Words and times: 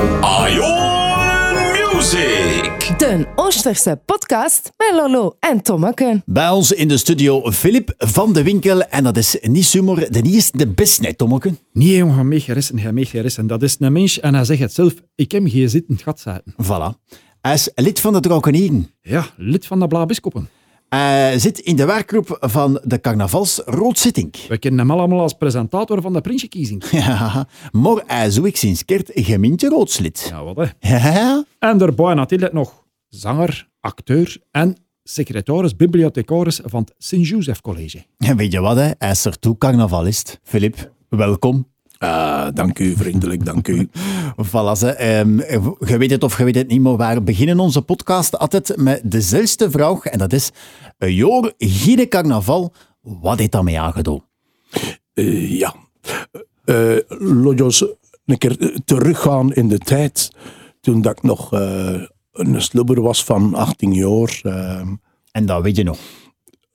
Ion 0.00 1.94
Music. 1.94 2.98
De 2.98 3.26
Oosterse 3.34 4.00
podcast 4.06 4.72
met 4.76 4.92
Lolo 4.94 5.36
en 5.40 5.62
Tommeke. 5.62 6.22
Bij 6.26 6.48
ons 6.50 6.72
in 6.72 6.88
de 6.88 6.96
studio 6.96 7.52
Filip 7.52 7.94
van 7.98 8.32
de 8.32 8.42
Winkel. 8.42 8.82
En 8.82 9.04
dat 9.04 9.16
is 9.16 9.36
niet 9.42 9.64
zomaar 9.64 10.10
de 10.10 10.22
eerste 10.22 10.56
de 10.56 10.66
best, 10.66 11.00
net, 11.00 11.18
Tommeke. 11.18 11.54
Nee, 11.72 11.96
jongen, 11.96 12.14
hij 12.14 12.92
meegeressen. 12.92 13.46
Dat 13.46 13.62
is 13.62 13.76
een 13.78 13.92
mens 13.92 14.20
en 14.20 14.34
hij 14.34 14.44
zegt 14.44 14.60
het 14.60 14.72
zelf. 14.72 14.94
Ik 15.14 15.32
heb 15.32 15.42
geen 15.46 15.70
zitten 15.70 15.98
gat 15.98 16.20
zaten. 16.20 16.54
Voilà. 16.62 16.98
Hij 17.40 17.54
is 17.54 17.70
lid 17.74 18.00
van 18.00 18.12
de 18.12 18.20
Draukenieren. 18.20 18.90
Ja, 19.00 19.26
lid 19.36 19.66
van 19.66 19.80
de 19.80 19.86
Blaabiskoppen. 19.86 20.48
Hij 20.94 21.38
zit 21.38 21.58
in 21.58 21.76
de 21.76 21.84
werkgroep 21.84 22.36
van 22.40 22.80
de 22.84 23.00
Carnavals 23.00 23.60
Roodzitting. 23.64 24.46
We 24.48 24.58
kennen 24.58 24.80
hem 24.80 24.90
allemaal 24.90 25.20
als 25.20 25.32
presentator 25.32 26.02
van 26.02 26.12
de 26.12 26.20
Prinsjekiezing. 26.20 26.84
Ja, 26.90 27.46
maar 27.72 28.02
hij 28.06 28.30
zoek 28.30 28.56
sinds 28.56 28.84
kert 28.84 29.10
gemeente 29.14 29.68
Roodslid. 29.68 30.26
Ja, 30.30 30.44
wat 30.44 30.56
hè. 30.78 30.96
Ja, 30.96 31.44
En 31.58 31.78
daarbij 31.78 32.14
natuurlijk 32.14 32.52
nog 32.52 32.84
zanger, 33.08 33.68
acteur 33.80 34.36
en 34.50 34.76
secretaris, 35.02 35.76
bibliothecaris 35.76 36.60
van 36.64 36.80
het 36.80 36.94
Sint-Joseph 36.98 37.60
College. 37.60 38.04
en 38.18 38.36
weet 38.36 38.52
je 38.52 38.60
wat, 38.60 38.76
hè? 38.76 38.90
hij 38.98 39.10
is 39.10 39.24
er 39.24 39.38
toe 39.38 39.58
carnavalist. 39.58 40.40
Filip, 40.42 40.92
welkom. 41.08 41.66
Ah, 42.04 42.48
dank 42.54 42.78
u, 42.78 42.96
vriendelijk, 42.96 43.44
dank 43.44 43.68
u. 43.68 43.88
Voilà, 44.46 44.72
ze. 44.76 44.90
Ehm, 44.90 45.38
je 45.86 45.96
weet 45.98 46.10
het 46.10 46.22
of 46.22 46.38
je 46.38 46.44
weet 46.44 46.54
het 46.54 46.68
niet, 46.68 46.80
maar 46.80 47.14
we 47.14 47.20
beginnen 47.22 47.60
onze 47.60 47.82
podcast 47.82 48.38
altijd 48.38 48.76
met 48.76 49.00
dezelfde 49.04 49.70
vraag. 49.70 50.04
En 50.04 50.18
dat 50.18 50.32
is, 50.32 50.50
een 50.98 51.14
jaar 51.14 51.52
geen 51.58 52.08
carnaval, 52.08 52.72
wat 53.00 53.38
heeft 53.38 53.52
dat 53.52 53.62
mee 53.62 53.80
aangedaan? 53.80 54.24
Eh, 55.14 55.58
ja. 55.58 55.74
Eh 56.64 56.96
ons 57.62 57.84
een 58.26 58.38
keer 58.38 58.60
eh, 58.60 58.76
teruggaan 58.84 59.52
in 59.52 59.68
de 59.68 59.78
tijd. 59.78 60.30
Toen 60.80 61.00
dat 61.02 61.12
ik 61.12 61.22
nog 61.22 61.52
eh, 61.52 62.02
een 62.32 62.62
slubber 62.62 63.00
was 63.02 63.24
van 63.24 63.54
18 63.54 63.92
jaar. 63.92 64.40
eh, 64.42 64.80
En 65.32 65.46
dat 65.46 65.62
weet 65.62 65.76
je 65.76 65.82
nog. 65.82 65.98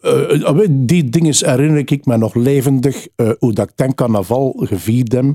Eh, 0.05 0.67
die 0.71 1.09
dingen 1.09 1.35
herinner 1.37 1.91
ik 1.91 2.05
me 2.05 2.17
nog 2.17 2.33
levendig. 2.33 3.07
eh, 3.15 3.29
hoe 3.39 3.53
dat 3.53 3.69
ik 3.69 3.75
ten 3.75 3.95
carnaval 3.95 4.53
gevierd 4.57 5.11
heb. 5.11 5.25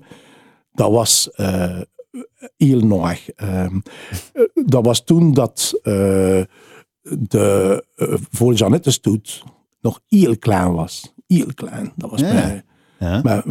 Dat 0.73 0.91
was 0.91 1.31
eh 1.31 1.81
heel 2.57 2.81
eh, 3.37 3.67
dat 4.65 4.85
was 4.85 5.05
toen 5.05 5.35
dat 5.35 5.81
de 7.05 7.85
voor 8.31 8.53
Jeannette 8.55 8.91
stoet 8.91 9.45
nog 9.81 10.01
heel 10.07 10.39
klein 10.39 10.73
was. 10.73 11.15
Heel 11.27 11.55
klein. 11.55 11.93
Dat 11.97 12.11
was 12.11 12.21
Ja. 12.21 12.31
bij, 12.33 12.63
Ja. 12.99 13.21
met 13.23 13.45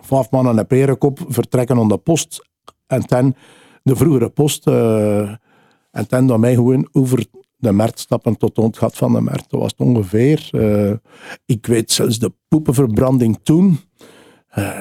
vijf 0.00 0.30
mannen 0.30 0.58
en 0.58 0.66
perenkop 0.66 1.18
vertrekken 1.28 1.76
aan 1.78 1.88
de 1.88 1.98
post. 1.98 2.48
En 2.86 3.06
ten 3.06 3.34
de 3.82 3.96
vroegere 3.96 4.28
post. 4.30 4.66
en 4.66 6.06
ten 6.08 6.26
dan 6.26 6.40
mij 6.40 6.54
gewoon 6.54 6.88
over 6.92 7.24
de 7.60 7.72
markt 7.72 7.98
stappen 7.98 8.36
tot 8.36 8.56
het 8.56 8.78
gat 8.78 8.96
van 8.96 9.12
de 9.12 9.20
markt. 9.20 9.50
Dat 9.50 9.60
was 9.60 9.74
het 9.76 9.86
ongeveer. 9.86 10.48
eh, 10.52 10.92
ik 11.46 11.66
weet 11.66 11.90
zelfs 11.90 12.18
de 12.18 12.32
poepenverbranding 12.48 13.38
toen. 13.42 13.78
eh, 14.48 14.78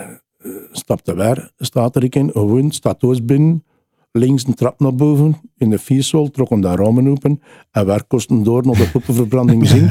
stapte 0.71 1.15
waar, 1.15 1.51
staat 1.57 1.95
er 1.95 2.03
ik 2.03 2.15
in, 2.15 2.29
gewoon, 2.31 2.71
staat 2.71 2.99
thuis 2.99 3.25
binnen, 3.25 3.63
links 4.11 4.47
een 4.47 4.53
trap 4.53 4.79
naar 4.79 4.95
boven, 4.95 5.37
in 5.57 5.69
de 5.69 5.79
viersel, 5.79 6.29
trokken 6.31 6.61
daar 6.61 6.77
ramen 6.77 7.07
open, 7.07 7.41
en 7.71 7.85
waar 7.85 8.03
kosten 8.03 8.43
door 8.43 8.65
naar 8.65 8.75
de 8.75 8.89
poepenverbranding 8.91 9.67
zien, 9.67 9.87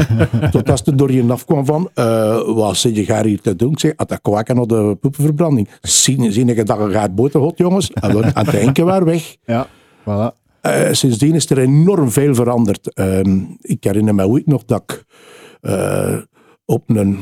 tot 0.50 0.70
als 0.70 0.82
er 0.84 0.96
door 0.96 1.12
je 1.12 1.32
afkwam 1.32 1.64
van, 1.64 1.90
wat 2.54 2.76
zit 2.76 2.96
je 2.96 3.04
gaar 3.04 3.24
hier 3.24 3.40
te 3.40 3.56
doen? 3.56 3.72
Ik 3.72 3.78
zeg, 3.78 3.92
had 3.96 4.08
dat 4.08 4.20
kwaken 4.20 4.56
naar 4.56 4.66
de 4.66 4.96
poepenverbranding. 5.00 5.68
Zien, 5.80 6.32
zien 6.32 6.48
ik 6.48 6.66
dat 6.66 6.78
je 6.78 6.90
gaat 6.90 7.14
boterhot, 7.14 7.58
jongens, 7.58 7.90
en 7.92 8.16
we 8.16 8.34
aan 8.34 8.44
het 8.44 8.50
denken 8.50 8.84
waar 8.84 9.04
weg. 9.04 9.36
Ja, 9.44 9.66
voilà. 10.00 10.46
Eh, 10.68 10.92
sindsdien 10.92 11.34
is 11.34 11.50
er 11.50 11.58
enorm 11.58 12.10
veel 12.10 12.34
veranderd. 12.34 12.94
Ehm, 12.94 13.40
ik 13.60 13.84
herinner 13.84 14.14
me 14.14 14.28
ooit 14.28 14.46
nog 14.46 14.64
dat 14.64 14.82
ik 14.86 15.04
eh, 15.60 16.16
op 16.64 16.90
een, 16.90 17.18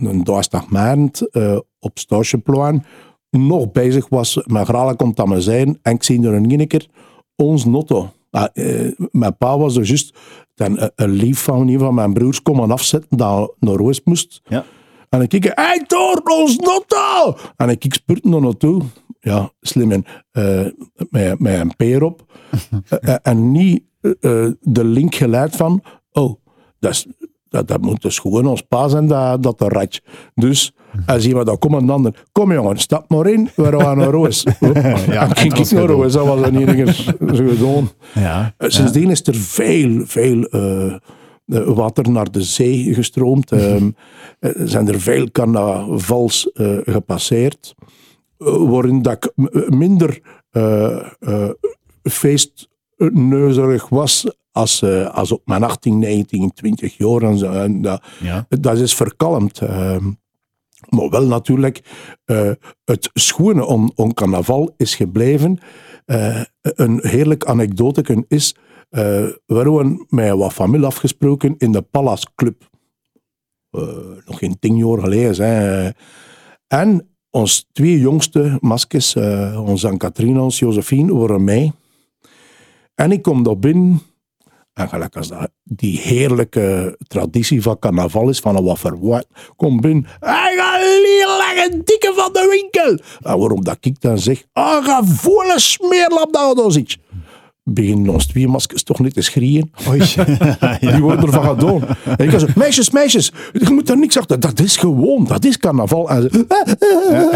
een 0.00 0.24
maand 0.68 1.30
eh, 1.30 1.58
op 1.78 1.98
stageplan 1.98 2.84
nog 3.30 3.72
bezig 3.72 4.08
was 4.08 4.42
met 4.46 4.66
gralen 4.66 4.96
komt 4.96 5.20
aan 5.20 5.28
me 5.28 5.40
zijn 5.40 5.78
en 5.82 5.94
ik 5.94 6.02
zie 6.02 6.26
er 6.26 6.34
een 6.34 6.66
keer 6.66 6.86
ons 7.36 7.64
notto. 7.64 8.10
Ah, 8.30 8.44
mijn 9.10 9.36
pa 9.36 9.58
was 9.58 9.76
er 9.76 9.84
juist 9.84 10.16
een, 10.54 10.90
lief 10.96 11.38
van 11.38 11.68
een 11.68 11.78
van 11.78 11.94
mijn 11.94 12.12
broers 12.12 12.42
komen 12.42 12.70
afzetten 12.70 13.16
dat 13.16 13.54
naar 13.58 13.74
Roos 13.74 14.00
moest. 14.04 14.40
Ja. 14.48 14.64
En 15.08 15.20
ik 15.20 15.28
kijk, 15.28 15.52
hey, 15.54 15.84
door 15.86 16.20
ons 16.24 16.56
notto! 16.56 17.36
En 17.56 17.68
ik 17.68 17.78
kijk 17.78 17.94
spurten 17.94 18.32
er 18.32 18.40
naartoe. 18.40 18.82
Ja, 19.20 19.52
slim 19.60 19.92
en 19.92 20.04
eh, 20.30 20.66
met, 21.10 21.38
met 21.38 21.60
een 21.60 21.76
peer 21.76 22.02
op. 22.02 22.24
Eh, 22.88 23.14
eh, 23.14 23.16
en 23.22 23.52
niet 23.52 23.82
de 24.60 24.84
link 24.84 25.14
geleid 25.14 25.56
van, 25.56 25.82
oh, 26.12 26.34
dat, 26.78 26.90
is, 26.90 27.06
dat, 27.48 27.68
dat 27.68 27.80
moet 27.80 28.02
dus 28.02 28.18
gewoon 28.18 28.46
ons 28.46 28.62
pa 28.62 28.88
zijn, 28.88 29.06
dat, 29.06 29.42
dat 29.42 29.58
de 29.58 29.68
ratje. 29.68 30.00
Dus, 30.34 30.72
als 31.06 31.26
iemand 31.26 31.46
dan 31.46 31.58
komt 31.58 31.74
een 31.74 31.90
ander, 31.90 32.26
kom 32.32 32.52
jongen, 32.52 32.78
stap 32.78 33.08
maar 33.08 33.26
in, 33.26 33.50
we 33.56 33.80
gaan 33.80 33.98
naar 33.98 34.10
Roos. 34.10 34.46
ja, 35.06 35.28
en 35.28 35.36
ging 35.36 35.58
ik 35.58 35.70
naar 35.70 35.84
Roos, 35.84 36.12
dat 36.12 36.26
was 36.26 36.42
enige 36.42 36.92
zo 37.36 37.48
gedaan. 37.48 37.90
Ja. 38.14 38.54
Sindsdien 38.58 39.10
is 39.10 39.26
er 39.26 39.34
veel, 39.34 40.06
veel 40.06 40.48
water 41.74 42.10
naar 42.10 42.30
de 42.30 42.42
zee 42.42 42.94
gestroomd. 42.94 43.52
Eh, 44.38 44.50
zijn 44.56 44.88
er 44.88 45.00
veel 45.00 45.30
carnavals 45.32 46.52
eh, 46.52 46.76
gepasseerd. 46.84 47.74
Eh, 48.38 48.70
waarin 48.70 49.02
dat 49.02 49.12
ik 49.24 49.32
m- 49.36 49.76
minder 49.78 50.20
eh, 50.50 51.12
eh, 51.20 51.50
feestneuzerig 52.02 53.88
was 53.88 54.36
als, 54.52 54.82
eh, 54.82 55.14
als 55.14 55.32
op 55.32 55.42
mijn 55.44 55.62
18, 55.62 55.98
19, 55.98 56.52
20 56.52 56.96
jaar. 56.96 57.22
En 57.22 57.82
dat, 57.82 58.02
Ja. 58.20 58.46
dat 58.48 58.78
is 58.78 58.94
verkalmd. 58.94 59.58
ehm. 59.60 60.10
maar 60.88 61.08
wel 61.10 61.26
natuurlijk, 61.26 61.80
eh, 62.24 62.50
het 62.84 63.10
schone 63.14 63.64
on, 63.66 63.92
on 63.94 64.14
carnaval 64.14 64.74
is 64.76 64.94
gebleven. 64.94 65.58
Eh, 66.04 66.42
een 66.60 66.98
heerlijk 67.06 67.44
anekdote 67.44 68.24
is, 68.28 68.54
eh, 68.88 69.00
we 69.46 69.54
hebben 69.54 70.06
met 70.08 70.30
wat 70.34 70.52
familie 70.52 70.86
afgesproken 70.86 71.54
in 71.58 71.72
de 71.72 71.82
Palace 71.82 72.26
Club. 72.34 72.68
Eh, 73.70 73.80
nog 74.26 74.38
geen 74.38 74.58
tien 74.58 74.76
jaar 74.76 74.98
geleden. 75.00 75.44
Hè. 75.46 75.90
En 76.66 77.08
ons 77.38 77.66
twee 77.72 77.98
jongste 78.00 78.58
maskers, 78.60 79.14
eh 79.14 79.60
onze 79.64 79.86
Anne-Katrien 79.86 80.34
en 80.34 80.40
ons 80.40 80.58
Josephine, 80.58 81.14
waren 81.14 81.44
mee. 81.44 81.72
En 82.94 83.12
ik 83.12 83.22
kom 83.22 83.42
daar 83.42 83.58
binnen. 83.58 84.00
En 84.72 84.88
gelijk 84.88 85.16
als 85.16 85.28
dat 85.28 85.50
die 85.62 85.98
heerlijke 85.98 86.98
traditie 87.08 87.62
van 87.62 87.78
carnaval 87.78 88.28
is, 88.28 88.40
van 88.40 88.56
een 88.56 88.64
wat 88.64 88.78
verwaard, 88.78 89.26
kom 89.56 89.80
binnen. 89.80 90.06
Hij 90.20 90.54
gaat 90.56 90.80
leggen 91.38 91.84
dikke 91.84 92.12
van 92.16 92.32
de 92.32 92.46
winkel. 92.60 93.04
En 93.30 93.38
waarom 93.38 93.64
dat 93.64 93.78
ik 93.80 94.00
dan 94.00 94.18
zeg, 94.18 94.44
ah, 94.52 94.84
ga 94.84 95.04
volle 95.04 95.60
smeerlap 95.60 96.32
dat 96.32 96.56
dat 96.56 96.72
zit. 96.72 96.98
Beginnen 97.70 98.12
ons 98.12 98.26
twee 98.26 98.48
maskers 98.48 98.82
toch 98.82 98.98
niet 98.98 99.14
te 99.14 99.22
schreeuwen. 99.22 99.70
Die 100.80 101.00
worden 101.00 101.24
ervan 101.24 101.44
gedaan. 101.58 101.82
En 102.16 102.24
ik 102.32 102.38
zeg, 102.38 102.56
meisjes, 102.56 102.90
meisjes, 102.90 103.32
je 103.52 103.70
moet 103.70 103.86
daar 103.86 103.98
niks 103.98 104.18
achter. 104.18 104.40
Dat 104.40 104.60
is 104.60 104.76
gewoon, 104.76 105.24
dat 105.24 105.44
is 105.44 105.58
carnaval. 105.58 106.10
En 106.10 106.22
ze, 106.22 106.46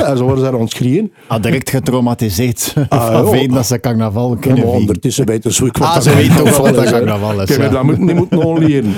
en 0.07 0.17
zo 0.17 0.25
worden 0.25 0.45
ze 0.45 0.51
aan 0.51 0.55
ons 0.59 0.71
schreeuwen. 0.71 1.13
Ah, 1.29 1.43
direct 1.43 1.71
getraumatiseerd 1.71 2.75
Ah, 2.89 3.29
van 3.29 3.49
dat 3.49 3.67
ze 3.67 3.81
carnaval 3.81 4.31
Ja, 4.31 4.37
kunnen 4.39 4.59
vieren. 4.63 4.81
ondertussen 4.81 5.27
weten 5.27 5.53
ze 5.53 5.65
wat 5.65 5.81
Ah, 5.81 5.95
dat 5.95 6.03
ze 6.03 6.15
weten 6.15 6.35
carnaval 6.35 6.63
wat 6.65 6.75
dat 6.75 6.91
carnaval 6.91 7.43
is, 7.43 7.57
ja. 7.57 7.69
dat 7.69 7.83
moet, 7.83 7.99
niet 7.99 8.15
moeten 8.15 8.43
aanleren. 8.43 8.95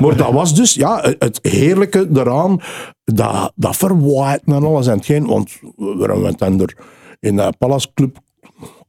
Maar 0.00 0.16
dat 0.16 0.32
was 0.32 0.54
dus 0.54 0.74
ja, 0.74 1.14
het 1.18 1.38
heerlijke 1.42 2.08
eraan, 2.14 2.60
dat, 3.04 3.52
dat 3.54 3.76
verwaait 3.76 4.42
en 4.44 4.52
alles 4.52 4.86
en 4.86 4.96
hetgeen. 4.96 5.26
Want 5.26 5.50
we 5.76 5.94
hebben 6.36 6.60
er 6.60 6.76
in 7.20 7.36
de 7.36 7.52
Palace 7.58 7.88
Club 7.94 8.18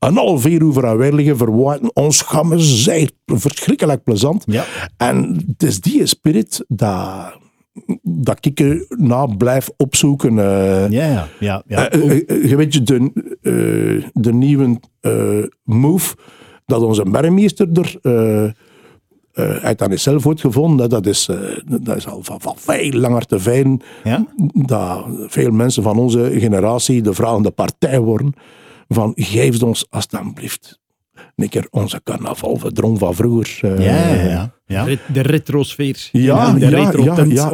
een 0.08 0.16
half 0.16 0.46
uur 0.46 0.64
over 0.66 0.88
aan 0.88 0.98
weer 0.98 1.14
liggen 1.14 1.38
verwaaien. 1.38 1.96
Ons 1.96 2.22
gammen 2.22 2.60
zij 2.62 3.10
verschrikkelijk 3.26 4.04
plezant. 4.04 4.44
Ja. 4.48 4.66
En 4.98 5.44
het 5.48 5.64
is 5.64 5.82
die 5.82 6.06
spirit 6.06 6.66
dat, 6.68 7.38
dat 8.02 8.46
ik 8.46 8.60
er 8.60 8.86
na 8.90 9.26
blijf 9.26 9.70
opzoeken. 9.78 10.40
eh, 10.40 10.90
Ja, 10.90 11.28
ja, 11.40 11.64
ja. 11.68 11.90
eh, 11.90 12.12
eh, 12.12 12.24
eh, 12.28 12.50
je 12.50 12.56
weet 12.56 12.74
je, 12.74 12.84
de, 12.84 13.12
eh, 13.42 14.10
de 14.14 14.34
nieuwe 14.34 14.80
eh, 15.02 15.44
move 15.64 16.16
dat 16.66 16.82
onze 16.82 17.04
bergmeester 17.10 17.68
er 17.74 17.96
eh 18.02 18.52
eh, 19.34 19.56
uit 19.56 19.82
aan 19.82 19.90
zichzelf 19.90 20.24
wordt 20.24 20.42
gevonden, 20.42 20.90
dat 20.90 21.06
is, 21.06 21.28
eh, 21.28 21.38
dat 21.82 21.98
is 21.98 22.08
al 22.08 22.24
van, 22.24 22.42
van 22.42 22.54
veel 22.58 22.92
langer 22.92 23.26
te 23.26 23.40
fijn 23.40 23.82
Ja? 24.04 24.26
dat 24.54 25.06
veel 25.28 25.52
mensen 25.52 25.84
van 25.84 25.98
onze 25.98 26.32
generatie 26.40 27.02
de 27.02 27.14
vragende 27.14 27.52
partij 27.52 28.00
worden 28.00 28.34
van 28.88 29.12
geef 29.16 29.62
ons 29.62 29.86
alstublieft 29.90 30.82
een 31.36 31.50
keer 31.50 31.68
onze 31.70 32.02
carnaval 32.04 32.58
verdrong 32.58 33.00
van 33.00 33.16
vroeger. 33.16 33.60
eh. 33.62 33.86
ja, 33.86 34.24
ja, 34.24 34.54
ja. 34.66 34.98
De 35.14 35.22
retrosfeer. 35.22 36.10
Ja, 36.12 36.54
de 36.54 36.60
ja, 36.60 36.70
retro 36.70 37.04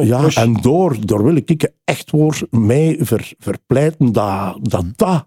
ja. 0.02 0.28
En 0.34 0.54
door, 0.54 0.96
door 1.06 1.24
wil 1.24 1.36
ik 1.36 1.70
echt 1.84 2.10
voor 2.10 2.38
mij 2.50 2.96
ver, 3.00 3.32
verpleiten 3.38 4.12
dat 4.12 4.58
dat, 4.62 4.84
dat 4.96 5.26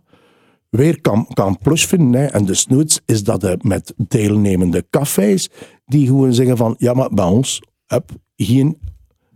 weer 0.69 1.01
kan, 1.01 1.27
kan 1.33 1.57
plusvinden. 1.57 2.21
Hè. 2.21 2.27
En 2.27 2.45
de 2.45 2.53
snoets 2.53 3.01
is 3.05 3.23
dat 3.23 3.41
hij 3.41 3.57
met 3.61 3.93
deelnemende 3.97 4.85
cafés, 4.89 5.49
die 5.85 6.07
gewoon 6.07 6.33
zeggen 6.33 6.57
van, 6.57 6.75
ja, 6.77 6.93
maar 6.93 7.09
bij 7.09 7.25
ons, 7.25 7.61
heb 7.85 8.11
geen, 8.35 8.77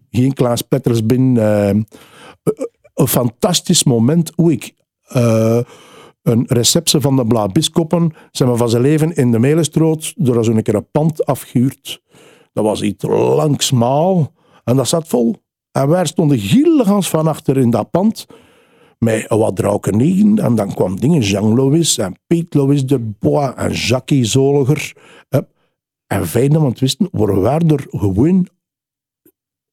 geen 0.09 0.33
Klaas 0.33 0.61
Petters 0.61 1.05
binnen. 1.05 1.37
eh, 1.37 2.55
een 2.93 3.07
fantastisch 3.07 3.83
moment 3.83 4.31
hoe 4.35 4.51
ik 4.51 4.73
eh, 5.07 5.59
een 6.27 6.43
receptie 6.47 6.99
van 6.99 7.15
de 7.15 7.25
Blabiskoppen 7.25 8.13
zijn 8.31 8.51
we 8.51 8.57
van 8.57 8.69
zijn 8.69 8.81
leven 8.81 9.15
in 9.15 9.31
de 9.31 9.39
Melenstroot 9.39 10.13
door 10.15 10.43
zo'n 10.43 10.61
keer 10.61 10.75
een 10.75 10.91
pand 10.91 11.25
afgehuurd. 11.25 12.01
Dat 12.53 12.63
was 12.63 12.81
iets 12.81 13.03
langsmaal 13.07 14.33
en 14.63 14.75
dat 14.75 14.87
zat 14.87 15.07
vol. 15.07 15.35
En 15.71 15.89
wij 15.89 16.05
stonden 16.05 16.39
gilligans 16.39 17.09
van 17.09 17.27
achter 17.27 17.57
in 17.57 17.69
dat 17.69 17.91
pand 17.91 18.25
met 18.99 19.25
wat 19.27 19.55
draukenigen. 19.55 20.39
En 20.39 20.55
dan 20.55 20.73
kwam 20.73 20.99
dingen, 20.99 21.21
Jean 21.21 21.55
Louis 21.55 21.97
en 21.97 22.15
Piet 22.27 22.53
Louis 22.53 22.85
de 22.85 22.99
Bois 22.99 23.53
en 23.55 23.71
Jackie 23.71 24.25
Zoliger. 24.25 24.95
En 26.07 26.21
we 26.21 26.49
het 26.49 26.79
wisten, 26.79 27.07
worden 27.11 27.41
wij 27.41 27.61
er 27.67 27.85
gewoon 27.89 28.47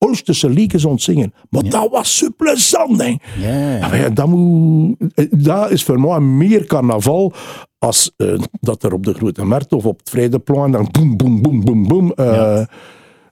Oosterse 0.04 0.50
liedjes 0.50 0.84
ontzingen. 0.84 1.34
Maar 1.48 1.62
dat 1.62 1.90
was 1.90 2.16
super 2.16 2.36
plezant, 2.36 3.02
hè. 3.02 3.16
Ja. 3.38 3.76
Ja, 3.76 3.94
ja, 3.94 4.08
dat, 4.08 4.26
moet, 4.26 4.96
eh, 5.14 5.26
dat 5.30 5.70
is 5.70 5.84
voor 5.84 6.00
mij 6.00 6.20
meer 6.20 6.66
carnaval 6.66 7.32
als 7.78 8.12
eh, 8.16 8.38
dat 8.60 8.82
er 8.82 8.92
op 8.92 9.04
de 9.04 9.14
Grote 9.14 9.44
Markt 9.44 9.72
of 9.72 9.84
op 9.84 9.98
het 9.98 10.10
Vredeplein 10.10 10.70
dan 10.70 10.88
boem, 10.90 11.16
boem, 11.16 11.42
boem, 11.42 11.64
boem, 11.64 11.88
boem 11.88 12.12
eh, 12.12 12.58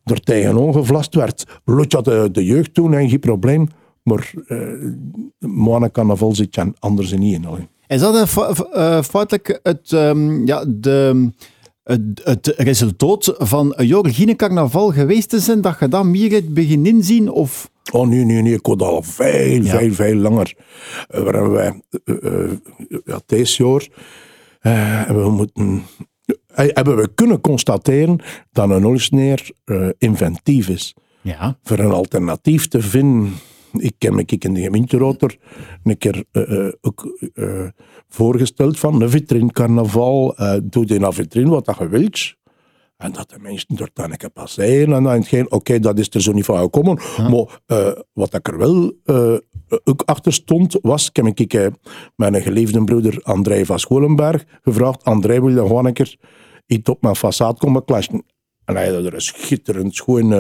er 0.04 0.20
tegen 0.22 0.72
gevlast 0.72 1.14
werd. 1.14 1.60
Lot 1.64 1.92
had 1.92 2.04
de, 2.04 2.28
de 2.32 2.44
jeugd 2.44 2.74
toen, 2.74 2.92
hè, 2.92 3.08
geen 3.08 3.20
probleem. 3.20 3.68
Maar 4.02 4.32
uh, 5.40 5.84
carnaval 5.92 6.34
zit 6.34 6.54
je 6.54 6.72
anders 6.78 7.12
in 7.12 7.20
niet 7.20 7.34
in. 7.34 7.46
allee. 7.46 7.68
Is 7.86 8.00
dat 8.00 8.14
een 8.14 9.04
feitelijk 9.04 9.60
het, 9.62 9.92
ehm, 9.92 10.46
ja, 10.46 10.64
de, 10.68 11.30
het, 11.84 12.20
het 12.24 12.46
resultaat 12.56 13.34
van 13.38 13.72
een 13.76 13.86
Jorgine 13.86 14.36
carnaval 14.36 14.90
geweest 14.92 15.28
te 15.28 15.40
zijn, 15.40 15.60
dat 15.60 15.76
je 15.80 15.88
dat 15.88 16.04
meer 16.04 16.30
hebt 16.30 16.54
begin 16.54 16.86
inzien? 16.86 17.30
Of... 17.30 17.70
Oh 17.92 18.08
nee, 18.08 18.24
nee, 18.24 18.42
nee, 18.42 18.54
ik 18.54 18.66
had 18.66 18.82
al 18.82 19.02
veel, 19.02 19.62
Ja. 19.62 19.78
veel, 19.78 19.92
veel 19.92 20.14
langer. 20.14 20.54
Uh, 21.14 21.22
waar 21.22 21.34
hebben 21.34 21.52
wij, 21.52 21.82
eh, 22.04 22.42
eh, 22.44 22.50
ja, 23.04 23.20
deze 23.26 23.62
jaar, 23.62 23.88
we 25.14 25.30
moeten, 25.30 25.82
hebben 26.54 26.96
we 26.96 27.08
kunnen 27.14 27.40
constateren 27.40 28.18
dat 28.52 28.70
een 28.70 28.86
Olsneer 28.86 29.50
inventief 29.98 30.68
is. 30.68 30.94
Ja. 31.20 31.58
Voor 31.62 31.78
een 31.78 31.92
alternatief 31.92 32.68
te 32.68 32.80
vinden. 32.80 33.32
Ik 33.78 33.94
heb 33.98 34.12
me 34.12 34.22
ik 34.26 34.44
in 34.44 34.54
de 34.54 34.60
gemeenterotor 34.60 35.36
een 35.82 35.98
keer 35.98 36.24
eh, 36.30 36.66
eh, 36.66 36.72
ook 36.80 37.18
eh, 37.34 37.68
voorgesteld 38.08 38.78
van 38.78 39.02
een 39.02 39.10
vitrine 39.10 39.52
carnaval. 39.52 40.34
doe 40.62 40.86
in 40.86 41.02
een 41.02 41.12
vitrine 41.12 41.50
wat 41.50 41.64
dat 41.64 41.78
je 41.78 41.88
wilt. 41.88 42.34
En 42.96 43.12
dat 43.12 43.30
de 43.30 43.38
mensen 43.38 43.76
er 43.76 43.90
dan 43.92 44.10
een 44.10 44.16
keer 44.16 44.30
passeren 44.30 44.94
en 44.94 45.02
dan 45.02 45.24
geen, 45.24 45.52
oké, 45.52 45.78
dat 45.78 45.98
is 45.98 46.08
er 46.10 46.22
zo 46.22 46.32
niet 46.32 46.44
van 46.44 46.58
gekomen. 46.58 46.98
Maar 47.16 48.02
wat 48.12 48.34
ik 48.34 48.48
er 48.48 48.58
wel 48.58 48.92
ook 49.84 50.02
achter 50.04 50.32
stond, 50.32 50.78
was, 50.82 51.10
ik 51.12 51.16
heb 51.16 51.26
ik 51.38 51.70
mijn 52.16 52.42
geliefde 52.42 52.84
broeder 52.84 53.20
André 53.22 53.64
van 53.64 53.78
Scholenberg 53.78 54.44
gevraagd, 54.62 55.04
André 55.04 55.40
wil 55.40 55.48
je 55.48 55.56
gewoon 55.56 55.86
een 55.86 55.92
keer 55.92 56.16
iets 56.66 56.90
op 56.90 57.02
mijn 57.02 57.16
façade 57.16 57.58
komen 57.58 57.84
klassen. 57.84 58.24
En 58.64 58.76
hij 58.76 58.94
had 58.94 59.04
er 59.04 59.14
een 59.14 59.20
schitterend 59.20 59.94
schoon 59.94 60.32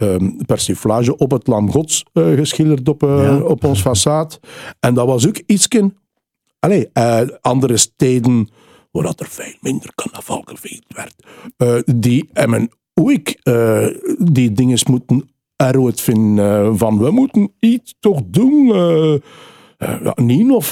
eh, 0.00 0.14
ehm, 0.14 0.30
persiflage 0.46 1.16
op 1.16 1.30
het 1.30 1.46
Lam 1.46 1.70
Gods 1.70 2.04
eh, 2.12 2.32
geschilderd 2.32 2.88
op, 2.88 3.02
eh, 3.02 3.22
Ja. 3.22 3.40
op 3.40 3.64
ons 3.64 3.80
façade. 3.80 4.46
En 4.80 4.94
dat 4.94 5.06
was 5.06 5.26
ook 5.28 5.42
ietsken 5.46 5.94
Allee, 6.58 6.88
eh, 6.92 7.20
andere 7.40 7.76
steden 7.76 8.48
waar 8.90 9.02
dat 9.02 9.20
er 9.20 9.26
veel 9.28 9.54
minder 9.60 9.92
carnaval 9.94 10.42
gevierd 10.44 10.84
werd, 10.88 11.14
die 12.00 12.28
hebben 12.32 12.70
ook 12.94 13.28
die 14.32 14.52
dingen 14.52 14.78
moeten 14.90 15.30
eruit 15.56 16.00
vinden 16.00 16.78
van 16.78 16.98
we 16.98 17.10
moeten 17.10 17.52
iets 17.60 17.94
toch 18.00 18.20
doen. 18.26 18.66
ja, 19.78 20.12
Nien 20.14 20.50
of 20.50 20.68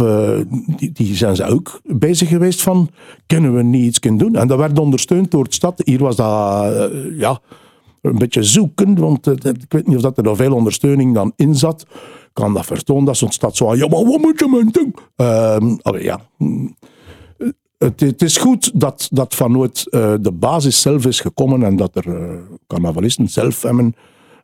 die, 0.76 0.92
die 0.92 1.16
zijn 1.16 1.36
ze 1.36 1.44
ook 1.44 1.80
bezig 1.84 2.28
geweest 2.28 2.62
van 2.62 2.90
kunnen 3.26 3.54
we 3.54 3.62
niet 3.62 3.84
iets 3.84 3.98
kunnen 3.98 4.18
doen? 4.20 4.34
En 4.36 4.48
dat 4.48 4.58
werd 4.58 4.78
ondersteund 4.78 5.30
door 5.30 5.44
de 5.44 5.54
stad. 5.54 5.82
Hier 5.84 5.98
was 5.98 6.16
dat 6.16 6.90
ja, 7.12 7.40
een 8.02 8.18
beetje 8.18 8.42
zoeken, 8.42 8.98
want 8.98 9.26
eh, 9.26 9.52
ik 9.52 9.72
weet 9.72 9.86
niet 9.86 9.96
of 9.96 10.02
dat 10.02 10.16
er 10.18 10.22
nog 10.22 10.36
veel 10.36 10.54
ondersteuning 10.54 11.14
dan 11.14 11.32
in 11.36 11.54
zat. 11.54 11.86
Ik 11.90 12.44
kan 12.44 12.54
dat 12.54 12.66
verstaan 12.66 13.04
dat 13.04 13.16
zo'n 13.16 13.32
stad 13.32 13.56
zo, 13.56 13.74
ja, 13.74 13.88
maar 13.88 14.04
wat 14.04 14.20
moet 14.20 14.38
je 14.38 14.48
men 14.48 14.68
doen? 14.72 14.94
Allee, 15.82 16.02
ja. 16.02 16.20
mm, 16.36 16.76
Het, 17.78 18.00
het 18.00 18.22
is 18.22 18.36
goed 18.36 18.80
dat, 18.80 19.08
dat 19.12 19.34
vanuit 19.34 19.86
eh, 19.90 20.14
de 20.20 20.32
basis 20.32 20.80
zelf 20.80 21.06
is 21.06 21.20
gekomen 21.20 21.62
en 21.62 21.76
dat 21.76 21.96
er 21.96 22.14
eh, 22.16 22.36
carnavalisten 22.66 23.28
zelf 23.28 23.62
hebben 23.62 23.94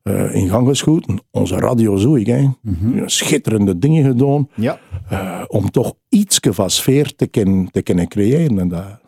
eh, 0.03 0.35
in 0.35 0.49
gang 0.49 0.69
geschoten. 0.69 1.19
Onze 1.31 1.57
radio 1.57 1.97
zo, 1.97 2.15
ik, 2.15 2.27
hè. 2.27 2.49
schitterende 3.07 3.79
dingen 3.79 4.05
gedaan 4.05 4.49
ja. 4.55 4.79
eh, 5.09 5.43
om 5.47 5.71
toch 5.71 5.95
iets 6.09 6.39
van 6.41 6.71
sfeer 6.71 7.15
te 7.15 7.27
kunnen, 7.27 7.71
te 7.71 7.83
kunnen 7.83 8.09
creëren. 8.09 8.59
En 8.59 8.69
dat, 8.69 9.01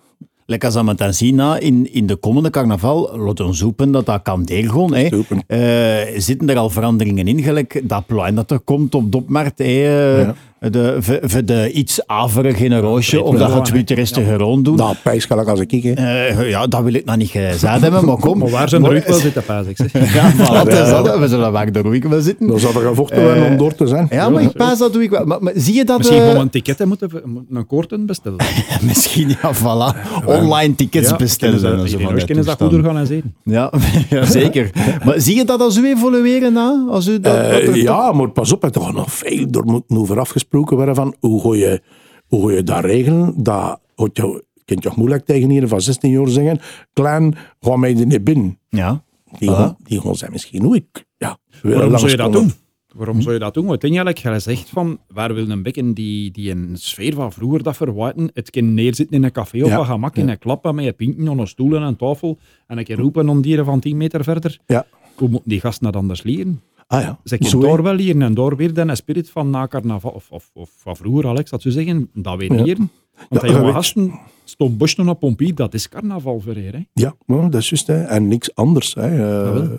Lekker 0.47 0.69
als 0.69 0.83
we 0.83 0.89
het 0.89 0.99
dan 0.99 1.15
zien 1.15 1.35
na, 1.35 1.59
in, 1.59 1.93
in 1.93 2.07
de 2.07 2.17
komende 2.17 2.51
carnaval, 2.51 3.19
laat 3.19 3.41
ons 3.41 3.61
hopen 3.61 3.93
dat 3.93 4.07
dat 4.07 4.23
kan 4.23 4.43
deelgaan. 4.45 4.95
hè. 4.95 5.09
Eh, 5.47 6.21
zitten 6.21 6.51
er 6.51 6.57
al 6.57 6.71
veranderingen 6.71 7.29
in, 7.29 7.43
gelijk 7.43 7.81
dat 7.85 8.07
plein 8.07 8.35
dat 8.35 8.51
er 8.51 8.61
komt 8.61 8.95
op 8.95 9.13
Dopmarkt, 9.13 9.59
hè, 9.59 9.65
eh, 9.65 10.19
Ja. 10.19 10.35
De, 10.71 10.97
voor, 11.01 11.19
voor 11.23 11.45
de 11.45 11.73
iets 11.73 12.07
avere 12.07 12.55
generatie, 12.55 13.23
of 13.23 13.31
wel 13.31 13.39
dat 13.39 13.49
je 13.49 13.53
waar, 13.53 13.59
het 13.59 13.69
hè. 13.69 13.75
witte 13.75 13.95
restaurant 13.95 14.65
doen. 14.65 14.77
dat 14.77 14.97
pijsgelijk 15.03 15.49
als 15.49 15.61
ik 15.61 15.69
kijk. 15.69 15.85
Eh, 15.85 16.49
ja, 16.51 16.67
dat 16.67 16.83
wil 16.83 16.95
ik 16.95 17.05
nog 17.05 17.17
niet 17.17 17.31
gezegd 17.31 17.81
hebben, 17.81 18.05
maar 18.05 18.17
kom. 18.17 18.39
Maar 18.39 18.51
waar 18.51 18.69
zijn 18.69 18.83
de 18.83 19.03
wel 19.07 19.19
zitten, 19.19 19.45
pas 19.45 19.67
ik 19.67 19.77
zeg. 19.77 19.93
Ja, 20.17 20.33
voilà, 20.33 20.69
het 20.69 20.73
is 20.73 20.89
dat, 20.89 21.19
we 21.19 21.29
zullen 21.29 21.53
waar 21.53 21.73
de 21.73 21.81
roeik 21.81 22.05
wel 22.05 22.21
zitten. 22.21 22.47
Dan 22.47 22.59
zou 22.59 22.75
er 22.75 22.89
gevochten 22.89 23.23
worden 23.23 23.47
om 23.47 23.57
door 23.57 23.75
te 23.75 23.87
zijn. 23.87 24.07
Ja, 24.11 24.29
maar 24.29 24.43
ik 24.43 24.53
paas 24.53 24.79
dat 24.79 24.93
doe 24.93 25.03
ik 25.03 25.11
wel. 25.11 25.25
Maar, 25.25 25.43
maar 25.43 25.53
zie 25.57 25.75
je 25.75 25.85
dat... 25.85 25.99
Misschien 25.99 26.21
eh, 26.21 26.27
gewoon 26.27 26.41
een 26.41 26.51
ticket 26.51 26.85
moeten, 26.85 27.11
moeten 27.25 27.57
een 27.57 27.67
korten 27.67 28.07
bestellen. 28.07 28.39
Misschien, 28.81 29.29
ja, 29.29 29.55
voilà. 29.55 29.97
Online 30.25 30.75
tickets 30.75 31.17
bestellen. 31.17 31.61
Kunnen 31.61 31.81
en 31.81 31.89
ze, 31.89 31.89
zo 31.89 31.99
van 31.99 32.09
in 32.11 32.17
dat 32.17 32.25
kunnen 32.25 32.45
ze 32.45 32.51
dat 32.51 32.61
goed 32.61 32.71
toestand. 32.71 32.87
organiseren. 32.87 33.35
Ja, 33.43 33.73
ja, 34.11 34.25
zeker. 34.25 34.71
Maar 35.05 35.21
zie 35.21 35.37
je 35.37 35.45
dat 35.45 35.61
als 35.61 35.77
u 35.77 35.87
evolueren 35.87 36.53
na? 36.53 36.87
Als 36.91 37.07
u 37.07 37.21
dat, 37.21 37.35
Eh, 37.35 37.51
dat 37.51 37.61
er 37.61 37.77
ja, 37.77 38.13
maar 38.13 38.31
pas 38.31 38.53
op, 38.53 38.65
er 38.65 38.71
toch 38.71 38.93
nog 38.93 39.13
veel 39.13 39.51
door 39.51 39.65
moeten 39.65 39.97
over 39.97 40.21
afgesproken 40.21 40.56
worden 40.65 40.95
van 40.95 41.15
hoe 41.21 41.41
ga 41.41 41.55
je, 41.55 41.83
hoe 42.27 42.49
ga 42.49 42.55
je 42.55 42.63
dat 42.63 42.85
regelen? 42.85 43.43
Dat 43.43 43.81
had 43.95 44.17
je, 44.17 44.45
kunt 44.65 44.83
je 44.83 44.89
toch 44.89 44.97
moeilijk 44.97 45.25
tegen 45.25 45.51
hier 45.51 45.69
van 45.69 45.81
16 45.81 46.11
jaar 46.11 46.29
zeggen, 46.29 46.61
klein, 46.93 47.35
ga 47.61 47.77
mij 47.77 47.97
er 47.97 48.07
niet 48.07 48.25
binnen. 48.25 48.59
Ja. 48.69 49.05
Die, 49.39 49.51
die 49.79 50.01
gaan 50.01 50.15
zijn 50.15 50.33
misschien 50.33 50.67
ook. 50.67 51.05
Ja, 51.17 51.39
willen 51.63 51.79
Waarom 51.79 51.99
zou 51.99 52.11
je 52.11 52.17
dat 52.17 52.33
doen? 52.33 52.53
Waarom 52.97 53.21
zou 53.21 53.35
je 53.35 53.41
dat 53.41 53.55
doen? 53.55 53.69
Uiteindelijk, 53.69 54.19
je 54.19 54.39
zegt 54.39 54.69
van, 54.69 54.99
waar 55.09 55.35
wil 55.35 55.51
een 55.51 55.63
bekken 55.63 55.95
die, 55.95 56.31
die 56.31 56.51
een 56.51 56.77
sfeer 56.77 57.15
van 57.15 57.33
vroeger 57.33 57.63
dat 57.63 57.77
verwachten, 57.77 58.31
het 58.33 58.51
kan 58.51 58.75
neerzitten 58.75 59.17
in 59.17 59.25
een 59.25 59.33
café 59.33 59.63
op 59.63 59.69
Ja, 59.69 59.79
een 59.79 59.85
gemak, 59.85 60.17
in 60.17 60.29
een 60.29 60.39
klappen 60.39 60.75
met 60.75 60.85
je 60.85 60.93
pinten 60.93 61.29
aan 61.29 61.39
een 61.39 61.47
stoel 61.47 61.77
en 61.77 61.83
een 61.83 61.97
tafel, 61.97 62.39
en 62.67 62.79
een 62.79 62.85
keer 62.85 62.97
roepen 62.97 63.29
om 63.29 63.43
dieren 63.43 63.65
van 63.65 63.81
10 63.81 63.97
meter 63.97 64.25
verder. 64.25 64.59
Ja. 64.67 64.87
Hoe 65.15 65.29
moeten 65.29 65.51
die 65.51 65.61
gasten 65.61 65.85
dat 65.85 65.97
anders 65.97 66.23
leren? 66.23 66.61
Ah 66.87 67.03
ja, 67.03 67.19
Ze 67.25 67.59
door 67.59 67.83
wel 67.83 67.95
leren 67.95 68.23
en 68.23 68.35
door 68.35 68.57
weer 68.57 68.75
dan 68.75 68.89
een 68.89 68.97
spirit 68.97 69.31
van 69.31 69.51
na 69.51 69.67
carnaval, 69.67 70.11
of, 70.11 70.31
of, 70.31 70.51
of 70.53 70.71
van 70.77 70.97
vroeger, 70.97 71.27
Alex, 71.27 71.51
dat 71.51 71.63
zou 71.63 71.75
zeggen, 71.75 72.11
dat 72.15 72.39
weer 72.39 72.51
leren. 72.51 72.91
Want 73.29 73.43
Ja, 73.43 73.49
jonge 73.49 73.73
gasten, 73.73 74.19
stond 74.45 74.79
Boschen 74.79 75.09
op 75.09 75.21
Pompie, 75.21 75.55
dat 75.55 75.75
is 75.75 75.89
carnaval 75.89 76.41
voor 76.41 76.55
hier, 76.55 76.73
hè. 76.73 76.85
Ja, 76.93 77.15
ja, 77.27 77.49
dat 77.49 77.61
is 77.61 77.69
juist. 77.69 77.87
Hè. 77.87 78.03
En 78.03 78.29
niks 78.29 78.55
anders. 78.55 78.95
Hè. 78.95 79.43
Eh, 79.45 79.71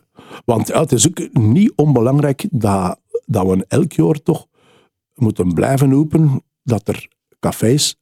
want 0.46 0.68
ja, 0.68 0.80
het 0.80 0.92
is 0.92 1.08
ook 1.08 1.34
niet 1.34 1.74
onbelangrijk 1.76 2.46
dat, 2.52 3.00
dat 3.26 3.48
we 3.48 3.66
elk 3.68 3.92
jaar 3.92 4.22
toch 4.24 4.48
moeten 5.16 5.54
blijven 5.54 5.92
roepen 5.92 6.44
dat 6.64 6.88
er 6.88 7.08
cafés 7.40 7.96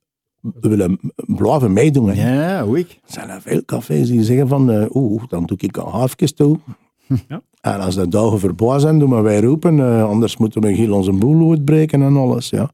willen 0.59 0.99
blijven 1.15 1.73
meedoen. 1.73 2.09
Hè. 2.09 2.53
Ja, 2.53 2.65
hoe 2.65 2.79
ik. 2.79 2.91
Er 2.91 3.13
zijn 3.13 3.29
er 3.29 3.41
veel 3.41 3.65
cafés 3.65 4.07
die 4.09 4.23
zeggen 4.23 4.47
van, 4.47 4.71
eh, 4.71 4.95
oeh, 4.95 5.23
dan 5.27 5.45
doe 5.45 5.57
ik 5.57 5.77
een 5.77 5.83
halfjes 5.83 6.33
toe. 6.33 6.59
Ja. 7.27 7.41
En 7.61 7.79
als 7.79 7.95
de 7.95 8.07
dagen 8.07 8.39
voorbij 8.39 8.79
zijn, 8.79 8.99
doen 8.99 9.09
we 9.09 9.21
wij 9.21 9.41
roepen, 9.41 9.79
eh, 9.79 10.03
anders 10.03 10.37
moeten 10.37 10.61
we 10.61 10.71
heel 10.71 10.93
onze 10.93 11.11
boel 11.11 11.51
uitbreken 11.51 12.01
en 12.01 12.15
alles. 12.15 12.49
Ja. 12.49 12.71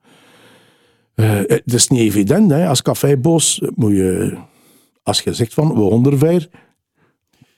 Eh, 1.14 1.30
het 1.36 1.74
is 1.74 1.88
niet 1.88 2.00
evident, 2.00 2.52
hè. 2.52 2.68
als 2.68 2.82
cafébos 2.82 3.62
moet 3.76 3.92
je, 3.92 4.38
als 5.04 5.22
je 5.22 5.34
zegt 5.34 5.54
van, 5.54 5.74
we 5.74 5.82
onderveer, 5.82 6.50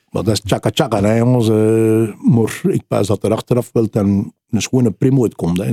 maar 0.10 0.24
dat 0.24 0.34
is 0.34 0.40
tjaka 0.40 0.70
tjaka, 0.70 1.02
hè, 1.02 1.18
jongens. 1.18 1.48
maar 2.18 2.62
ik 2.74 2.88
pas 2.88 3.08
dat 3.08 3.24
er 3.24 3.32
achteraf 3.32 3.70
wel 3.74 3.88
dan 3.90 4.34
een 4.50 4.62
schone 4.62 4.92
primo 4.92 5.22
uitkomt. 5.22 5.58
Hè. 5.58 5.72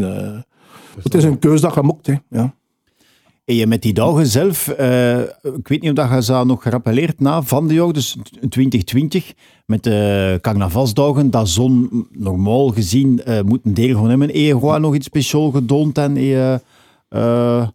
Het 1.03 1.15
is 1.15 1.25
een 1.25 1.39
keus 1.39 1.61
dat 1.61 1.75
je 1.75 1.83
mokt, 1.83 2.07
hè. 2.07 2.15
Ja. 2.29 2.55
En 3.51 3.57
je 3.57 3.67
met 3.67 3.83
die 3.83 3.93
dagen 3.93 4.27
zelf, 4.27 4.69
eh, 4.69 5.19
ik 5.43 5.69
weet 5.69 5.81
niet 5.81 5.91
of 5.91 5.97
dat 5.97 6.11
je 6.11 6.23
ze 6.23 6.43
nog 6.47 6.63
gerappeleerd 6.63 7.21
na 7.21 7.43
van 7.43 7.69
de 7.69 7.75
jaar, 7.75 7.93
dus 7.93 8.17
2020, 8.49 9.33
met 9.67 9.83
de 9.83 10.39
carnavalsdagen, 10.41 11.31
dat 11.31 11.49
zon 11.49 12.07
normaal 12.13 12.69
gezien 12.69 13.23
eh 13.25 13.43
moet 13.43 13.61
een 13.65 13.75
deel 13.75 13.97
gaan 13.97 14.09
hebben. 14.09 14.27
Heb 14.29 14.37
je 14.61 14.79
nog 14.81 14.95
iets 14.95 15.07
speciaals 15.07 15.55
gedoond 15.55 15.99
en 15.99 16.17
eh, 16.17 16.55
eh, 17.09 17.69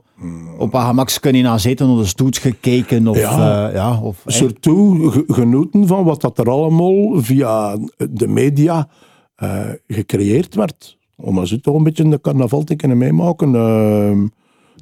Op 0.57 0.73
haar 0.73 0.85
gemak 0.87 1.17
kunnen 1.19 1.43
naar 1.43 1.59
zitten, 1.59 1.87
naar 1.87 1.97
de 1.97 2.05
stoet 2.05 2.37
gekeken 2.37 3.07
of... 3.07 3.17
Ja. 3.17 3.69
ja, 3.73 3.99
of 4.01 4.23
Surtout 4.25 5.11
ge- 5.13 5.23
genoten 5.27 5.87
van 5.87 6.03
wat 6.03 6.21
dat 6.21 6.37
er 6.37 6.49
allemaal 6.49 7.21
via 7.21 7.77
de 8.09 8.27
media 8.27 8.87
eh, 9.35 9.59
gecreëerd 9.87 10.55
werd. 10.55 10.97
Om 11.15 11.39
eens 11.39 11.57
toch 11.61 11.75
een 11.75 11.83
beetje 11.83 12.09
de 12.09 12.21
carnaval 12.21 12.63
te 12.63 12.75
kunnen 12.75 12.97
meemaken. 12.97 13.51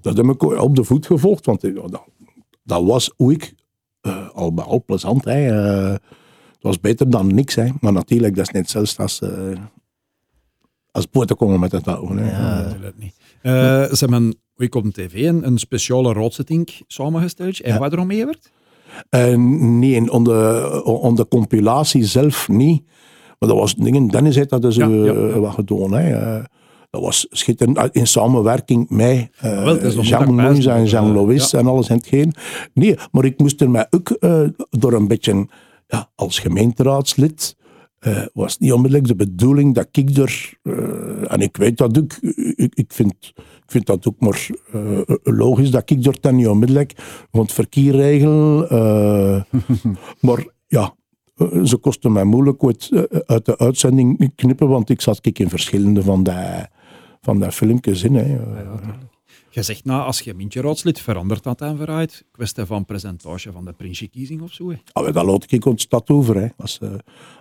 Dat 0.04 0.18
heb 0.18 0.26
ik 0.26 0.44
op 0.62 0.76
de 0.76 0.84
voet 0.84 1.06
gevolgd, 1.06 1.46
want 1.46 1.64
eh, 1.64 1.76
dat, 1.76 2.04
dat 2.64 2.84
was 2.84 3.14
hoe 3.16 3.32
ik 3.32 3.54
eh, 4.02 4.30
al 4.30 4.54
bij 4.54 4.66
al 4.66 4.84
plezant. 4.86 5.26
Hè. 5.26 5.48
eh, 5.48 5.92
het 6.54 6.62
was 6.62 6.80
beter 6.80 7.10
dan 7.10 7.34
niks, 7.34 7.56
hè. 7.56 7.70
maar 7.80 7.94
natuurlijk, 7.94 8.36
dat 8.36 8.48
is 8.48 8.54
net 8.54 8.70
zelfs 8.70 8.98
als, 8.98 9.22
als 10.92 11.06
poten 11.06 11.36
komen 11.36 11.60
met 11.60 11.72
het 11.72 11.84
touw. 11.84 12.08
hè. 12.08 12.32
Natuurlijk 12.64 12.98
niet. 12.98 13.16
Ze 13.42 13.98
hebben 14.00 14.36
ik 14.58 14.76
op 14.76 14.86
tv 14.86 15.28
een, 15.28 15.46
een 15.48 15.58
speciale 15.58 16.14
roodzetting 16.14 16.70
samengesteld. 16.88 17.60
En 17.60 17.80
wat 17.80 17.94
erom 17.94 18.08
mee 18.08 18.26
werd? 18.26 18.52
Nee, 19.38 20.12
on 20.12 21.16
de, 21.16 21.26
compilatie 21.30 22.06
zelf 22.06 22.48
niet. 22.48 22.84
Maar 23.40 23.50
dat 23.50 23.58
was 23.58 23.76
dingen, 23.76 24.08
Dennis 24.08 24.36
heeft 24.36 24.50
dat 24.50 24.62
dus 24.62 24.76
Ja, 24.76 24.88
ja, 24.88 25.04
ja. 25.04 25.40
wat 25.40 25.54
gedaan. 25.54 25.94
Hè. 25.94 26.42
Eh, 26.94 27.00
dat 27.00 27.02
was 27.02 27.28
schitterend 27.30 27.78
uh, 27.78 27.84
in 27.92 28.08
samenwerking 28.08 28.90
met 28.90 29.30
eh, 29.40 29.64
Wel, 29.64 29.76
nog 29.76 30.06
Jean 30.06 30.22
ik 30.22 30.30
Moens 30.30 30.66
en 30.66 30.86
Jean 30.86 31.08
eh, 31.08 31.14
Louis 31.14 31.52
ja. 31.52 31.60
en 31.60 31.68
alles 31.68 31.90
en 31.90 31.96
hetgeen. 31.96 32.34
Nee, 32.74 32.96
maar 33.12 33.26
ik 33.26 33.40
moest 33.40 33.62
er 33.62 33.70
mij 33.70 33.88
ook 33.90 34.10
eh, 34.10 34.42
door 34.70 34.94
een 34.94 35.08
beetje, 35.08 35.48
ja, 35.88 36.12
als 36.16 36.40
gemeenteraadslid, 36.40 37.56
eh, 38.00 38.26
was 38.34 38.52
het 38.52 38.62
niet 38.62 38.72
onmiddellijk 38.72 39.08
de 39.08 39.16
bedoeling 39.16 39.74
dat 39.74 39.88
ik 39.92 40.18
er, 40.18 40.54
eh, 40.64 41.32
en 41.32 41.40
ik 41.40 41.58
weet 41.58 41.78
dat 41.78 41.98
ook, 41.98 42.14
ik, 42.56 42.76
ik, 42.76 42.94
vind, 42.94 43.14
ik 43.36 43.72
vind 43.72 43.86
dat 43.86 44.08
ook 44.08 44.20
maar 44.20 44.50
eh, 44.72 45.16
logisch 45.24 45.72
dat 45.72 45.90
ik 45.90 46.06
er 46.06 46.18
dan 46.22 46.36
niet 46.36 46.48
onmiddellijk 46.48 46.94
rond 47.32 47.52
verkeerregel, 47.52 48.68
eh, 48.68 49.42
maar 50.28 50.46
ja, 50.68 50.96
eh, 51.36 51.64
ze 51.64 51.78
kosten 51.78 52.12
mij 52.12 52.24
moeilijk 52.24 52.64
eh, 52.64 53.02
uit 53.26 53.46
de 53.46 53.58
uitzending 53.58 54.32
knippen, 54.36 54.70
want 54.70 54.90
ik 54.90 55.02
zat 55.02 55.22
kijk 55.22 55.40
in 55.40 55.50
verschillende 55.50 56.04
van 56.04 56.24
die, 56.24 56.68
van 57.24 57.40
die 57.40 57.52
filmpjes 57.52 58.04
in. 58.04 58.16
Hè. 58.16 58.38
Je 59.50 59.64
zegt, 59.64 59.86
nou, 59.86 60.04
als 60.06 60.20
je 60.20 60.34
mintje 60.34 60.62
raadslid 60.62 61.00
verandert 61.00 61.44
dat 61.44 61.58
dan 61.58 61.78
vooruit. 61.78 62.26
Kwestie 62.32 62.66
van 62.66 62.86
presentatie 62.86 63.52
van 63.52 63.66
de 63.66 63.74
prinsjekiezing 63.74 64.42
of 64.42 64.52
zo. 64.52 64.70
hè. 64.70 64.76
Ah, 64.92 65.14
dat 65.14 65.26
laat 65.26 65.52
ik 65.52 65.66
ons 65.66 65.82
stad 65.82 66.10
over. 66.10 66.36
Hè. 66.36 66.48
Als, 66.58 66.80
eh, 66.80 66.94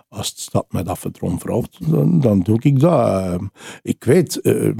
als 0.07 0.35
de 0.35 0.41
stad 0.41 0.65
mij 0.71 0.83
dat 0.83 0.99
vertrouwen 0.99 1.39
vraagt, 1.39 1.91
dan, 1.91 2.19
dan 2.19 2.39
doe 2.39 2.57
ik 2.61 2.79
dat. 2.79 3.09
Eh, 3.09 3.47
ik 3.81 4.03
weet, 4.03 4.41
eh, 4.41 4.71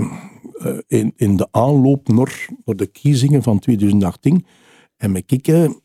in, 0.88 1.14
in 1.16 1.38
de 1.38 1.48
aanloop 1.52 2.08
naar, 2.08 2.48
naar 2.66 2.76
de 2.76 2.88
kiezingen 2.88 3.44
van 3.44 3.60
2018 3.60 4.46
en 4.98 5.12
me 5.12 5.22
kikken, 5.22 5.82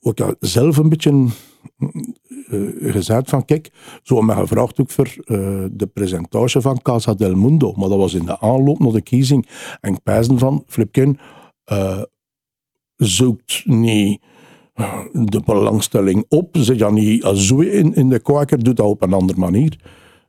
ook 0.00 0.20
al 0.20 0.34
zelf 0.40 0.76
een 0.76 0.88
beetje 0.88 1.10
eh, 1.10 1.88
gezegd 2.80 3.30
van, 3.30 3.44
kijk, 3.44 3.70
zo 4.02 4.16
hebben 4.16 4.36
gevraagd 4.36 4.80
ook 4.80 4.90
voor 4.90 5.06
eh, 5.06 5.64
de 5.72 5.86
presentatie 5.92 6.60
van 6.60 6.82
Casa 6.82 7.14
del 7.14 7.34
Mundo, 7.34 7.72
maar 7.76 7.88
dat 7.88 7.98
was 7.98 8.14
in 8.14 8.24
de 8.24 8.40
aanloop 8.40 8.78
naar 8.78 8.92
de 8.92 9.02
kiezing. 9.02 9.48
En 9.80 9.94
ik 10.04 10.38
van, 10.38 10.64
Flipkin, 10.66 11.18
eh, 11.64 12.02
zoekt 12.96 13.62
niet 13.66 14.20
de 15.12 15.42
belangstelling 15.44 16.24
op. 16.28 16.48
Zet 16.52 16.78
je 16.78 16.90
niet 16.90 17.24
zo 17.34 17.60
in, 17.60 17.94
in 17.94 18.08
de 18.08 18.18
kwaker, 18.18 18.64
doet 18.64 18.76
dat 18.76 18.86
op 18.86 19.02
een 19.02 19.12
andere 19.12 19.38
manier. 19.38 19.78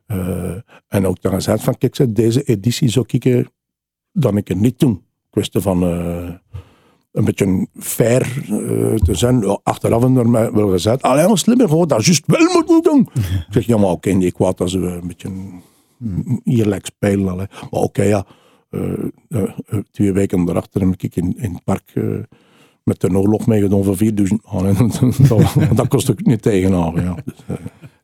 Eh, 0.06 0.56
en 0.88 1.06
ook 1.06 1.22
dan 1.22 1.32
gezegd 1.32 1.62
van, 1.62 1.78
kijk, 1.78 2.14
deze 2.16 2.42
editie 2.42 2.88
zou 2.88 3.04
ik 3.08 3.24
eh, 3.24 3.44
dan 4.12 4.36
ik 4.36 4.48
het 4.48 4.60
niet 4.60 4.78
doen. 4.78 5.04
Kwestie 5.30 5.60
van 5.60 5.82
eh, 5.82 6.34
een 7.16 7.24
beetje 7.24 7.66
fair 7.78 8.22
eh, 8.22 8.94
te 8.94 9.14
zijn. 9.14 9.40
Ja, 9.40 9.58
achteraf 9.62 10.04
en 10.04 10.30
mij 10.30 10.52
wel 10.52 10.70
gezegd, 10.70 11.02
alleen 11.02 11.28
maar 11.28 11.38
slimmer, 11.38 11.68
gewoon 11.68 11.88
dat 11.88 12.04
juist 12.04 12.26
wel 12.26 12.52
moeten 12.52 12.82
doen. 12.82 13.08
ik 13.46 13.46
zeg, 13.50 13.66
ja, 13.66 13.76
maar 13.76 13.90
oké, 13.90 14.10
niet 14.10 14.32
kwaad 14.32 14.60
als 14.60 14.74
we 14.74 14.86
een 14.86 15.06
beetje 15.06 15.30
eerlijk 16.44 16.86
spelen. 16.86 17.28
allee. 17.28 17.46
Maar 17.70 17.80
oké, 17.80 18.02
ja. 18.02 18.26
eh, 18.70 18.82
eh, 19.28 19.42
twee 19.90 20.12
weken 20.12 20.44
daarachter 20.44 20.80
heb 20.80 21.02
ik 21.02 21.16
in, 21.16 21.34
in 21.38 21.52
het 21.52 21.64
park 21.64 21.92
met 22.82 23.00
de 23.00 23.16
oorlog 23.18 23.46
meegedaan 23.46 23.84
voor 23.84 23.96
4000 23.96 24.42
man. 24.52 24.90
Dat 25.74 25.88
kost 25.88 26.10
ook 26.10 26.24
niet 26.24 26.42
tegenhouden. 26.42 27.04
Ja. 27.04 27.14
Dus, 27.24 27.56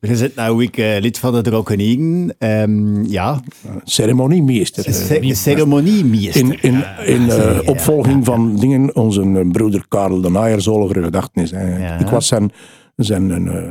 Je 0.07 0.17
zit 0.17 0.35
nou 0.35 0.63
ik 0.63 0.77
eh, 0.77 1.01
lid 1.01 1.19
van 1.19 1.33
de 1.33 1.41
Drokenieren. 1.43 2.35
Ehm 2.39 3.05
ja, 3.05 3.41
ceremoniemeester. 3.85 4.85
ce- 4.95 5.35
ceremoniemeester. 5.35 6.41
in, 6.43 6.59
in, 6.63 6.85
in 7.07 7.31
eh, 7.31 7.59
opvolging 7.65 8.25
van 8.25 8.57
dingen, 8.57 8.97
onze 8.97 9.23
eh, 9.23 9.51
broeder 9.51 9.85
Karel 9.89 10.21
de 10.21 10.31
Naaier, 10.31 10.61
zolgere 10.61 11.03
gedachtenis. 11.03 11.51
Ja. 11.51 11.99
Ik 11.99 12.07
was 12.09 12.27
zijn, 12.27 12.53
zijn, 12.97 13.49
eh, 13.49 13.71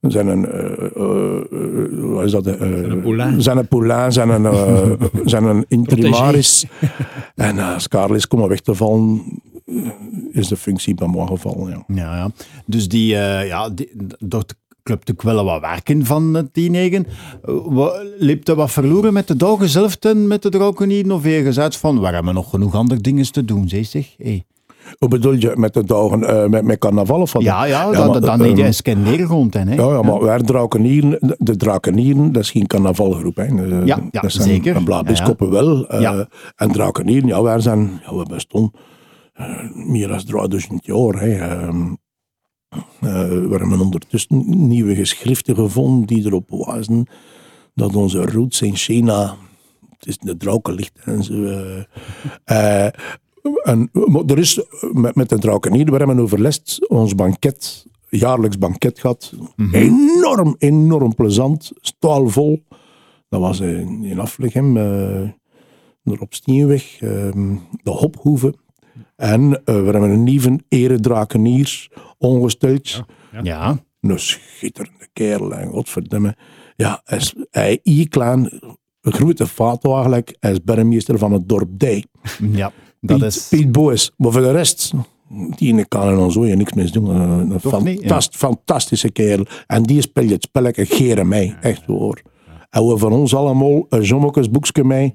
zijn 0.00 0.26
een, 0.26 0.42
wat 2.12 2.24
is 2.24 2.30
dat? 2.30 2.46
eh, 2.46 2.54
Zijn 2.60 3.00
poulain. 3.02 3.42
Zijn 3.42 3.68
poulain, 3.68 4.12
zijn 4.12 4.28
een, 4.28 4.44
eh, 4.46 4.90
zijn 5.24 5.44
een 5.44 5.64
interimaris. 5.68 6.66
en 7.34 7.58
eh, 7.58 7.74
als 7.74 7.88
Karel 7.88 8.14
is 8.14 8.26
komen 8.28 8.48
weg 8.48 8.60
te 8.60 8.74
vallen, 8.74 9.22
is 10.32 10.48
de 10.48 10.56
functie 10.56 10.94
bij 10.94 11.08
mij 11.08 11.26
gevallen. 11.26 11.70
Ja. 11.70 11.84
Ja, 11.94 12.16
ja. 12.16 12.30
Dus 12.66 12.88
die, 12.88 13.16
eh 13.16 13.46
ja, 13.46 13.70
die, 13.70 13.90
dat 14.18 14.54
klopt 14.84 15.10
ook 15.10 15.22
wel 15.22 15.44
wat 15.44 15.60
werken 15.60 16.04
van 16.06 16.34
het 16.34 16.52
teenegen. 16.54 17.06
Liep 18.18 18.48
er 18.48 18.54
wat 18.54 18.70
verloren 18.70 19.12
met 19.12 19.28
de 19.28 19.36
dagen 19.36 19.68
zelf 19.68 19.94
en 19.94 20.26
met 20.26 20.42
de 20.42 20.48
Drokenieren? 20.48 21.12
Of 21.12 21.24
je 21.24 21.42
gezegd 21.42 21.76
van, 21.76 22.00
we 22.00 22.06
hebben 22.06 22.34
nog 22.34 22.50
genoeg 22.50 22.74
andere 22.74 23.00
dingen 23.00 23.32
te 23.32 23.44
doen, 23.44 23.68
zeg 23.68 23.86
zeg. 23.86 24.14
Hey. 24.18 24.44
Hoe 24.98 25.08
bedoel 25.08 25.32
je 25.32 25.52
met 25.54 25.74
de 25.74 25.84
dagen, 25.84 26.24
eh, 26.28 26.48
met, 26.48 26.64
met 26.64 26.78
carnaval 26.78 27.20
of 27.20 27.32
wat? 27.32 27.42
Ja, 27.42 27.64
ja, 27.64 27.90
dan, 27.90 28.20
dan 28.20 28.44
eh, 28.44 28.56
eens 28.64 28.82
keer 28.82 28.96
neergrond, 28.96 29.54
hè. 29.54 29.60
Ja, 29.60 29.92
ja, 29.92 30.02
maar 30.02 30.20
wij 30.22 30.38
drakenieren, 30.38 31.36
de 31.38 31.56
drakenieren, 31.56 32.32
dat 32.32 32.42
is 32.42 32.50
geen 32.50 32.66
carnavalgroep. 32.66 33.36
Hè. 33.36 33.44
Eh, 33.44 33.86
Ja, 33.86 33.98
ja, 34.10 34.20
dat 34.20 34.32
zijn 34.32 34.48
zeker. 34.48 34.76
Een 34.76 34.84
blabiskoppen 34.84 35.50
wel. 35.50 35.86
eh, 35.88 36.00
Ja. 36.00 36.28
En 36.56 36.72
drakenieren, 36.72 37.28
ja, 37.28 37.42
wij 37.42 37.60
zijn, 37.60 38.00
ja, 38.06 38.14
we 38.16 38.70
eh, 39.32 39.46
meer 39.74 40.08
dan 40.08 40.24
3000 40.24 40.84
jaar. 40.86 41.20
Hè. 41.20 41.34
Ehm, 41.34 41.94
eh, 43.00 43.28
we 43.28 43.56
hebben 43.58 43.80
ondertussen 43.80 44.44
nieuwe 44.68 44.94
geschriften 44.94 45.54
gevonden 45.54 46.06
die 46.06 46.26
erop 46.26 46.50
wijzen 46.50 47.06
dat 47.74 47.96
onze 47.96 48.26
roots 48.26 48.62
in 48.62 48.76
China, 48.76 49.36
het 49.98 50.06
is 50.06 50.18
de 50.18 50.36
drakenlicht 50.36 50.98
en 51.04 51.22
zo. 51.22 51.44
eh, 51.44 51.78
eh, 52.44 52.92
en, 53.62 53.90
er 54.26 54.38
is 54.38 54.62
met, 54.92 55.14
met 55.14 55.28
de 55.28 55.38
drakenier, 55.38 55.84
we 55.84 55.96
hebben 55.96 56.18
overlast 56.18 56.88
ons 56.88 57.14
banket, 57.14 57.86
jaarlijks 58.08 58.58
banket 58.58 58.98
gehad. 58.98 59.32
Enorm, 59.72 60.54
enorm 60.58 61.14
plezant, 61.14 61.72
staalvol. 61.80 62.64
Dat 63.28 63.40
was 63.40 63.60
in, 63.60 64.04
in 64.04 64.18
Aflegem, 64.18 64.74
daar 66.02 66.18
op 66.18 66.34
Stienweg, 66.34 67.00
ehm, 67.00 67.56
de 67.82 67.90
Hophoeve. 67.90 68.54
En 69.16 69.50
we 69.50 69.72
hebben 69.72 70.02
een 70.02 70.24
nieuwe 70.24 70.60
eredrakenier 70.68 71.88
ongesteld. 72.24 73.02
Ja. 73.42 73.82
Een 74.00 74.18
schitterende 74.18 75.08
kerel, 75.12 75.54
en 75.54 75.68
godverdomme. 75.68 76.36
Ja, 76.76 77.00
hij 77.04 77.18
is, 77.18 77.34
hij 77.50 77.80
is 77.82 78.08
klein, 78.08 78.60
een 79.00 79.12
grote 79.12 79.46
foto 79.46 79.92
eigenlijk. 79.92 80.36
Hij 80.40 80.52
is 80.52 80.62
burgemeester 80.62 81.18
van 81.18 81.32
het 81.32 81.48
dorp 81.48 81.68
Dij. 81.72 82.04
Ja, 82.52 82.72
dat 83.00 83.18
Piet, 83.18 83.26
is... 83.26 83.48
Piet 83.48 83.72
Boes. 83.72 84.12
Maar 84.16 84.32
voor 84.32 84.40
de 84.40 84.50
rest, 84.50 84.92
die 85.28 85.72
ene 85.72 85.86
kan 85.86 86.08
er 86.08 86.16
dan 86.16 86.32
zo 86.32 86.46
je 86.46 86.56
niks 86.56 86.72
mis 86.72 86.92
doen. 86.92 87.08
Een 87.08 87.60
Toch 87.60 87.84
niet, 87.84 87.94
ja. 87.94 88.00
fantast, 88.00 88.36
fantastische 88.36 89.10
kerel. 89.10 89.46
En 89.66 89.82
die 89.82 90.00
speelt 90.00 90.30
het 90.30 90.42
spelletje 90.42 90.86
geren 90.86 91.28
mij. 91.28 91.56
Echt 91.60 91.84
hoor. 91.84 92.22
En 92.70 92.86
we 92.86 92.98
van 92.98 93.12
ons 93.12 93.34
allemaal 93.34 93.86
een 93.88 94.06
zommekes 94.06 94.50
boekje 94.50 94.84
mee 94.84 95.14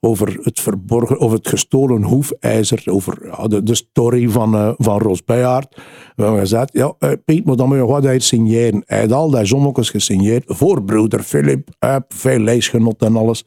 over 0.00 0.38
het 0.42 0.60
verborgen, 0.60 1.20
over 1.20 1.36
het 1.36 1.48
gestolen 1.48 2.02
hoefijzer, 2.02 2.82
over 2.84 3.18
de, 3.64 3.74
story 3.74 4.28
van, 4.28 4.54
eh 4.54 4.72
van 4.76 4.98
Roos. 4.98 5.22
We 5.26 5.32
hebben 6.16 6.40
gezegd, 6.40 6.72
ja, 6.72 6.94
eh, 6.98 7.10
Piet, 7.24 7.44
maar 7.44 7.56
dan 7.56 7.68
moet 7.68 7.76
je 7.76 7.86
wat 7.86 8.06
uit 8.06 8.22
signeren. 8.22 8.82
Hij 8.86 9.00
had 9.00 9.12
al 9.12 9.30
die 9.30 9.46
gesigneerd 9.90 10.44
voor 10.46 10.82
broeder 10.82 11.22
Philip, 11.22 11.68
eh, 11.78 11.96
veel 12.08 12.38
leesgenot 12.38 13.02
en 13.02 13.16
alles. 13.16 13.44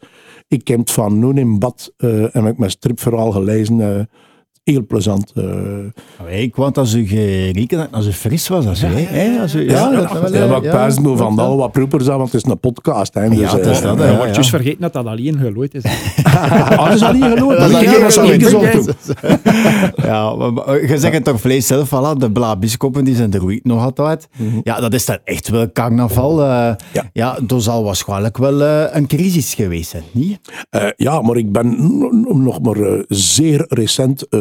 Ik 0.48 0.68
heb 0.68 0.80
het 0.80 0.92
van 0.92 1.20
Noen 1.20 1.38
in 1.38 1.60
bad, 1.60 1.94
eh, 1.98 2.26
heb 2.32 2.46
ik 2.46 2.58
mijn 2.58 2.72
stripverhaal 2.72 3.32
gelezen, 3.32 3.82
eh, 3.82 4.06
heel 4.64 4.86
plezant. 4.86 5.32
eh. 5.36 5.44
Allee, 6.20 6.42
Ik 6.44 6.56
wou 6.56 6.72
dat 6.72 6.88
ze 6.88 7.06
gerieken 7.08 7.78
dat 7.78 7.88
als 7.92 8.06
ze 8.06 8.14
fris 8.14 8.48
was. 8.48 8.66
Als 8.66 8.80
ze, 8.80 8.86
hè, 8.86 9.02
hè, 9.20 9.40
als 9.42 9.52
ze, 9.52 9.64
ja, 9.66 9.90
dat 9.90 10.12
wel, 10.12 10.34
ja, 10.34 10.48
maar 10.48 10.58
ik 10.58 10.64
ja, 10.64 10.92
van 11.16 11.36
dat- 11.36 11.46
al 11.46 11.58
wat 11.58 11.72
proepers 11.72 12.10
aan, 12.10 12.18
want 12.18 12.32
het 12.32 12.44
is 12.44 12.50
een 12.52 12.60
podcast. 12.60 13.14
Hè, 13.14 13.30
dus, 13.30 13.40
Ja, 13.40 13.58
het 13.58 13.66
is 13.66 13.78
eh, 13.78 13.84
dat, 13.84 13.98
hè. 13.98 14.04
Je 14.04 14.10
Ja, 14.10 14.16
wordt 14.16 14.30
ja. 14.30 14.34
juist 14.36 14.50
vergeten 14.50 14.82
dat 14.82 14.94
dat 14.94 15.06
alleen 15.06 15.38
gelooid 15.38 15.74
is. 15.74 15.84
Ah, 16.24 16.86
dat 16.86 16.94
is 16.96 17.04
al 17.04 17.14
niet 17.14 17.24
geloofd. 17.24 17.58
Dat 17.58 17.72
Dat 17.72 17.82
is 17.82 18.18
is 18.18 18.44
gezond. 18.44 18.96
Ja, 19.96 20.36
maar, 20.36 20.54
maar 20.54 20.82
je 20.82 20.98
zegt 20.98 21.14
het 21.14 21.24
toch 21.24 21.40
vlees 21.40 21.68
zelf, 21.68 21.88
voilà, 21.88 22.18
de 22.18 22.32
blaabiskoppen 22.32 23.04
die 23.04 23.16
zijn 23.16 23.34
er 23.34 23.40
roeit 23.40 23.66
nog 23.66 23.84
altijd. 23.84 24.28
Ja, 24.64 24.80
dat 24.80 24.94
is 24.94 25.06
dan 25.06 25.18
echt 25.24 25.50
wel 25.50 25.72
carnaval. 25.72 26.42
eh 26.44 26.48
Ja. 26.94 27.10
ja. 27.14 27.38
er 27.48 27.62
zal 27.62 27.84
waarschijnlijk 27.84 28.38
wel 28.38 28.64
eh, 28.64 28.84
een 28.96 29.08
crisis 29.08 29.54
geweest 29.54 29.90
zijn, 29.90 30.04
niet? 30.12 30.40
Eh, 30.70 30.86
ja, 30.96 31.22
maar 31.22 31.38
ik 31.38 31.52
ben 31.52 31.76
nog 32.44 32.62
maar 32.62 32.76
eh, 32.76 33.00
zeer 33.08 33.66
recent 33.70 34.28
eh, 34.30 34.40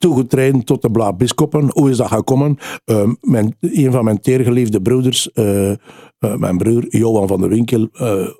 toegetreden 0.00 0.64
tot 0.64 0.82
de 0.82 0.90
Blaabiskoppen. 0.90 1.70
Hoe 1.72 1.90
is 1.90 1.96
dat 1.96 2.08
gekomen? 2.08 2.58
Eh, 2.84 3.10
mijn, 3.20 3.56
een 3.60 3.92
van 3.92 4.04
mijn 4.04 4.20
teergeliefde 4.20 4.82
broeders, 4.82 5.32
eh, 5.32 5.70
eh, 5.70 5.76
mijn 6.18 6.56
broer 6.56 6.96
Johan 6.96 7.28
van 7.28 7.40
der 7.40 7.48
Winkel, 7.48 7.88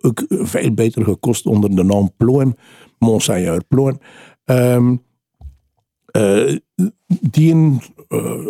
ook 0.01 0.25
veel 0.29 0.75
beter 0.75 1.05
gekost 1.05 1.47
onder 1.47 1.77
de 1.77 1.83
naam 1.83 2.11
Ploen, 2.17 2.57
Monseigneur 2.99 3.65
Ploen. 3.69 4.01
Ehm, 4.45 4.97
eh, 6.11 6.57
die 7.07 7.79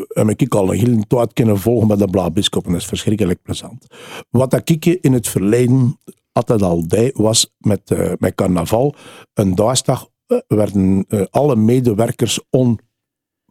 heb 0.09 0.41
ik 0.41 0.55
al 0.55 0.73
een 0.73 0.79
hele 0.79 1.07
tijd 1.07 1.33
kunnen 1.33 1.59
volgen 1.59 1.89
met 1.89 1.99
de 1.99 2.09
Blaabiskoppen. 2.09 2.73
Dat 2.73 2.81
is 2.81 2.87
verschrikkelijk 2.87 3.43
plezant. 3.43 3.87
Wat 4.31 4.71
ik 4.71 4.87
in 4.87 5.13
het 5.13 5.29
verleden 5.29 5.99
altijd 6.33 6.63
al 6.63 6.89
deed, 6.89 7.17
was 7.17 7.55
met, 7.59 7.95
met 8.19 8.35
carnaval. 8.35 8.95
Een 9.35 9.55
daagsdag 9.55 10.03
eh, 10.03 10.10
werden 10.47 11.05
eh, 11.09 11.23
alle 11.31 11.57
medewerkers 11.57 12.41
on 12.51 12.79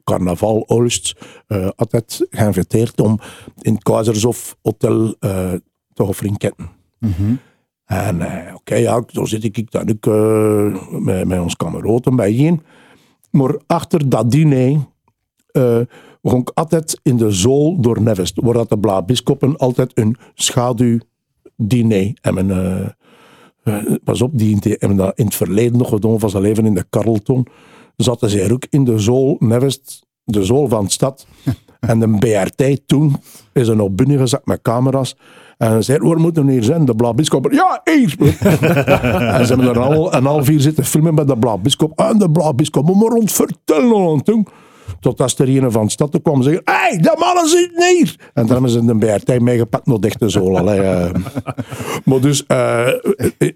carnaval 0.03 0.59
Olst 0.67 1.15
eh, 1.47 1.69
altijd 1.75 2.27
geïnviteerd 2.29 3.01
om 3.01 3.19
in 3.61 3.73
het 3.73 3.83
Kaisershof 3.83 4.57
Hotel 4.61 5.15
eh, 5.19 5.53
te 5.93 6.03
gaan 6.05 6.13
frinketten. 6.13 6.69
En 7.85 8.21
eh, 8.21 8.55
oké, 8.55 8.75
ja, 8.75 9.03
zo 9.07 9.25
zit 9.25 9.43
ik 9.43 9.71
dan 9.71 9.89
ook 9.89 10.05
eh, 10.07 10.99
met, 10.99 11.27
met 11.27 11.39
ons 11.39 11.55
kameraden 11.55 12.15
bijeen. 12.15 12.61
Maar 13.31 13.55
achter 13.67 14.09
dat 14.09 14.31
diner 14.31 14.77
eh 15.51 15.79
ging 16.21 16.41
ik 16.41 16.51
altijd 16.53 16.99
in 17.03 17.17
de 17.17 17.31
zool 17.31 17.81
door 17.81 18.01
Nevest, 18.01 18.39
waar 18.41 18.53
dat 18.53 18.69
de 18.69 18.79
Blaabiskoppen 18.79 19.57
altijd 19.57 19.91
een 19.97 20.17
schaduwdiner 20.33 22.17
hebben. 22.21 22.97
Pas 24.03 24.21
op, 24.21 24.37
die 24.37 24.57
hebben 24.61 24.97
dat 24.97 25.17
in 25.17 25.25
het 25.25 25.35
verleden 25.35 25.77
nog 25.77 25.89
gedaan 25.89 26.19
van 26.19 26.29
zijn 26.29 26.43
leven 26.43 26.65
in 26.65 26.73
de 26.73 26.85
Carlton. 26.89 27.47
Zaten 27.95 28.29
zij 28.29 28.43
er 28.43 28.53
ook 28.53 28.65
in 28.69 28.83
de 28.83 28.99
zool 28.99 29.35
Nevest, 29.39 30.05
de 30.23 30.43
zool 30.43 30.67
van 30.67 30.83
de 30.83 30.91
stad. 30.91 31.27
En 31.79 31.99
de 31.99 32.17
BRT 32.17 32.87
toen 32.87 33.15
is 33.53 33.67
er 33.67 33.75
nog 33.75 33.91
binnen 33.91 34.19
gezet 34.19 34.45
met 34.45 34.61
camera's. 34.61 35.15
En 35.57 35.83
zei, 35.83 35.99
waar 35.99 36.19
moeten 36.19 36.45
we 36.45 36.51
hier 36.51 36.63
zijn? 36.63 36.85
De 36.85 36.95
Blaabiskop. 36.95 37.51
Ja, 37.51 37.81
hier! 37.83 38.15
en 39.35 39.45
ze 39.45 39.53
hebben 39.53 39.67
er 39.67 39.79
al 39.79 40.13
een 40.13 40.25
half 40.25 40.49
uur 40.49 40.59
zitten 40.59 40.85
filmen 40.85 41.13
met 41.13 41.27
de 41.27 41.37
Blaabiskop. 41.37 41.99
En 41.99 42.17
de 42.17 42.31
Blaabiskop, 42.31 42.95
maar 42.95 43.11
ons 43.11 43.33
vertellen 43.33 44.23
al 45.05 45.13
toen. 45.13 45.27
Totdat 45.27 45.47
er 45.47 45.63
een 45.63 45.71
van 45.71 45.85
de 45.85 45.91
stad 45.91 46.19
kwam 46.21 46.35
en 46.35 46.43
zeggen, 46.43 46.61
hé, 46.65 46.73
hey, 46.73 46.97
de 46.97 47.15
mannen 47.19 47.47
zitten 47.47 47.95
hier! 47.95 48.15
En 48.33 48.45
dan 48.45 48.51
hebben 48.51 48.69
ze 48.69 48.85
de 48.85 48.97
BRT 48.97 49.39
meegepakt 49.39 49.85
naar 49.85 49.99
dichte 49.99 50.29
zool. 50.29 50.57
allee, 50.57 50.81
eh. 50.81 51.13
Maar 52.05 52.21
dus, 52.21 52.45
eh, 52.45 52.87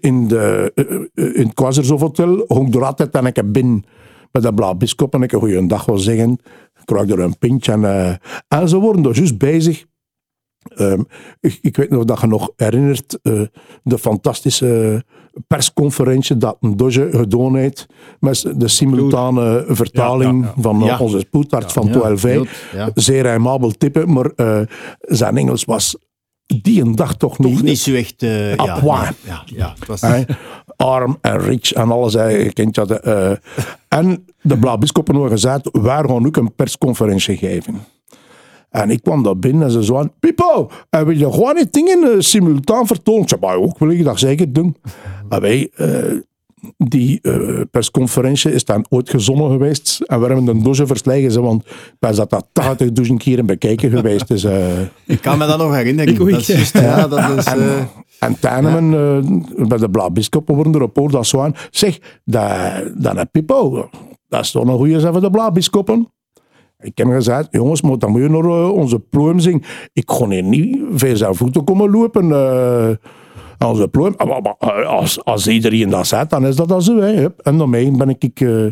in, 0.00 0.28
de, 0.28 0.72
eh, 0.74 1.40
in 1.40 1.52
het 1.56 1.88
Hotel 1.88 2.44
hong 2.46 2.74
er 2.74 2.84
altijd 2.84 3.14
en 3.14 3.26
ik 3.26 3.52
binnen 3.52 3.84
met 4.34 4.42
de 4.42 4.54
Blaabiskop 4.54 5.14
en 5.14 5.22
ik 5.22 5.32
een 5.32 5.38
goeie 5.38 5.66
dag 5.66 5.84
wil 5.84 5.98
zeggen. 5.98 6.38
Ik 6.86 6.90
er 6.90 7.20
een 7.20 7.38
pintje 7.38 7.72
en, 7.72 7.84
eh, 7.84 8.14
en 8.48 8.68
ze 8.68 8.76
worden 8.76 9.04
er 9.04 9.16
juist 9.16 9.38
bezig. 9.38 9.84
Ehm, 10.74 11.02
ik, 11.40 11.58
ik 11.60 11.76
weet 11.76 11.90
nog 11.90 12.04
dat 12.04 12.20
je 12.20 12.26
nog 12.26 12.50
herinnert 12.56 13.18
eh, 13.22 13.42
de 13.82 13.98
fantastische 13.98 15.04
persconferentie 15.46 16.36
dat 16.36 16.56
een 16.60 16.76
Dodge 16.76 17.08
gedaan 17.10 17.56
heeft 17.56 17.86
met 18.20 18.52
de 18.56 18.68
simultane 18.68 19.64
vertaling 19.68 20.40
Ja, 20.42 20.46
ja, 20.46 20.52
ja. 20.56 20.62
van 20.62 20.88
eh, 20.88 21.00
onze 21.00 21.18
spoedarts 21.18 21.72
van 21.72 21.86
Ja, 21.86 21.92
12 21.92 22.22
heel- 22.22 22.46
ja. 22.72 22.90
Zeer 22.94 23.28
aimabel 23.28 23.70
type, 23.70 24.06
maar 24.06 24.30
eh, 24.36 24.60
zijn 25.00 25.36
Engels 25.36 25.64
was 25.64 25.96
die 26.46 26.80
een 26.82 26.94
dag 26.94 27.16
toch 27.16 27.38
niet, 27.38 27.52
Toch 27.56 27.62
niet 27.62 27.78
zo 27.78 27.92
echt... 27.94 28.22
eh, 28.22 28.54
ja, 28.56 28.78
ja, 29.24 29.42
ja, 29.46 29.74
het 29.78 29.86
was... 29.86 30.02
Arm 30.76 31.18
en 31.20 31.38
rich 31.40 31.72
en 31.72 31.90
alles. 31.90 32.12
hè. 32.14 32.26
Je 32.28 32.52
kent 32.52 32.74
dat. 32.74 32.90
eh. 32.90 33.30
en 33.88 34.24
de 34.42 34.58
Blaabiskoppen 34.58 35.14
hebben 35.14 35.32
gezegd, 35.32 35.68
wij 35.72 35.96
gaan 36.06 36.26
ook 36.26 36.36
een 36.36 36.54
persconferentie 36.54 37.36
geven. 37.36 37.80
En 38.74 38.90
ik 38.90 39.02
kwam 39.02 39.22
daar 39.22 39.38
binnen 39.38 39.62
en 39.62 39.70
ze 39.70 39.84
zo 39.84 39.96
aan, 39.96 40.12
Pipo, 40.20 40.70
en 40.90 41.06
wil 41.06 41.16
je 41.16 41.32
gewoon 41.32 41.54
die 41.54 41.68
dingen 41.70 42.02
eh, 42.02 42.10
simultaan 42.18 42.86
vertonen? 42.86 43.22
Ik 43.22 43.28
zei, 43.28 43.54
ook 43.56 43.78
wil 43.78 43.90
ik 43.90 44.04
dat 44.04 44.18
zeker 44.18 44.52
doen. 44.52 44.76
Maar 45.28 45.40
wij, 45.40 45.70
eh, 45.74 45.88
die 46.76 47.18
eh, 47.22 47.60
persconferentie 47.70 48.52
is 48.52 48.64
dan 48.64 48.86
ooit 48.88 49.10
gezonnen 49.10 49.50
geweest. 49.50 50.00
En 50.06 50.20
we 50.20 50.26
hebben 50.26 50.46
een 50.46 50.62
doosje 50.62 50.86
verslagen, 50.86 51.30
ze, 51.30 51.40
want 51.40 51.64
pas 51.98 52.16
dat 52.16 52.30
dat 52.30 52.46
80.000 53.08 53.14
keer 53.16 53.44
bekeken 53.44 53.90
geweest 53.90 54.30
is. 54.30 54.44
eh. 54.44 54.80
Ik 55.06 55.20
kan 55.20 55.38
me 55.38 55.46
dat 55.46 55.58
nog 55.58 55.74
herinneren. 55.74 56.12
Ik 56.12 56.30
dat 56.30 56.48
is 56.48 56.72
ja, 56.72 57.08
dat 57.08 57.38
is... 57.38 57.44
eh, 57.44 57.80
En 58.18 58.38
Tijnemen, 58.40 58.92
eh, 59.56 59.66
bij 59.68 59.78
de 59.78 59.90
Blaabiskoppen 59.90 60.54
worden 60.54 60.74
erop 60.74 60.96
hoor 60.96 61.10
dat 61.10 61.26
zo 61.26 61.40
aan. 61.40 61.54
Zeg, 61.70 61.98
dat, 62.24 62.50
dat 62.96 63.16
een 63.16 63.30
Pippo, 63.30 63.88
dat 64.28 64.40
is 64.40 64.50
toch 64.50 64.64
een 64.68 64.76
goeie 64.76 65.00
voor 65.00 65.20
de 65.20 65.30
Blaabiskoppen? 65.30 66.08
Ik 66.84 66.98
heb 66.98 67.08
gezegd, 67.08 67.48
jongens, 67.50 67.82
maar 67.82 67.98
dan 67.98 68.10
moet 68.10 68.20
je 68.20 68.28
naar 68.28 68.44
eh, 68.44 68.72
onze 68.72 68.98
ploem 68.98 69.38
zingen. 69.38 69.62
Ik 69.92 70.06
kon 70.06 70.30
hier 70.30 70.42
niet 70.42 70.78
veel 70.94 71.16
zijn 71.16 71.34
voeten 71.34 71.64
komen 71.64 71.90
lopen. 71.90 72.32
eh 72.32 72.90
aan 73.58 73.68
onze 73.70 73.88
ploem. 73.88 74.14
Maar, 74.26 74.54
eh, 74.58 74.88
als, 74.88 75.24
als 75.24 75.46
iedereen 75.46 75.90
dat 75.90 76.06
zegt, 76.06 76.30
dan 76.30 76.46
is 76.46 76.56
dat 76.56 76.72
al 76.72 76.80
zo. 76.80 77.00
Hè. 77.00 77.26
En 77.42 77.58
daarmee 77.58 77.90
ben 77.90 78.08
ik 78.18 78.40
eh, 78.40 78.66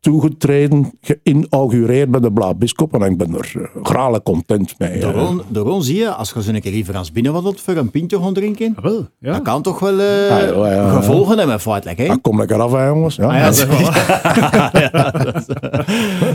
toegetreden, 0.00 0.92
geïnaugureerd 1.00 2.10
bij 2.10 2.20
de 2.20 2.32
Blaabiskoppen. 2.32 3.02
En 3.02 3.10
ik 3.10 3.16
ben 3.18 3.34
er 3.34 3.52
uh, 3.84 4.16
content 4.22 4.74
mee. 4.78 4.90
eh. 4.90 5.00
Daarom, 5.00 5.42
daarom 5.48 5.82
zie 5.82 5.96
je, 5.96 6.10
als 6.14 6.32
je 6.34 6.42
zo'n 6.42 6.60
keer 6.60 6.72
even 6.72 6.94
als 6.94 7.12
binnenwandelt 7.12 7.60
voor 7.60 7.76
een 7.76 7.90
pintje 7.90 8.18
gaan 8.20 8.34
drinken, 8.34 8.72
Ah, 8.76 8.82
wel, 8.84 9.08
ja. 9.18 9.32
dat 9.32 9.42
kan 9.42 9.62
toch 9.62 9.78
wel 9.78 10.00
eh, 10.00 10.30
Ah, 10.30 10.40
ja, 10.40 10.66
ja, 10.66 10.72
ja. 10.72 10.90
gevolgen 10.90 11.38
hebben, 11.38 11.60
feitelijk. 11.60 11.98
Hè? 11.98 12.06
Dan 12.06 12.20
kom 12.20 12.38
lekker 12.38 12.60
af, 12.60 12.72
hè, 12.72 12.86
jongens. 12.86 13.16
Ja. 13.16 13.26
Ah, 13.26 13.34
ja, 13.34 13.52
zeg 13.52 13.68
maar. 13.68 14.80
ja, 14.82 15.10
dat 15.10 15.36
is- 15.36 15.46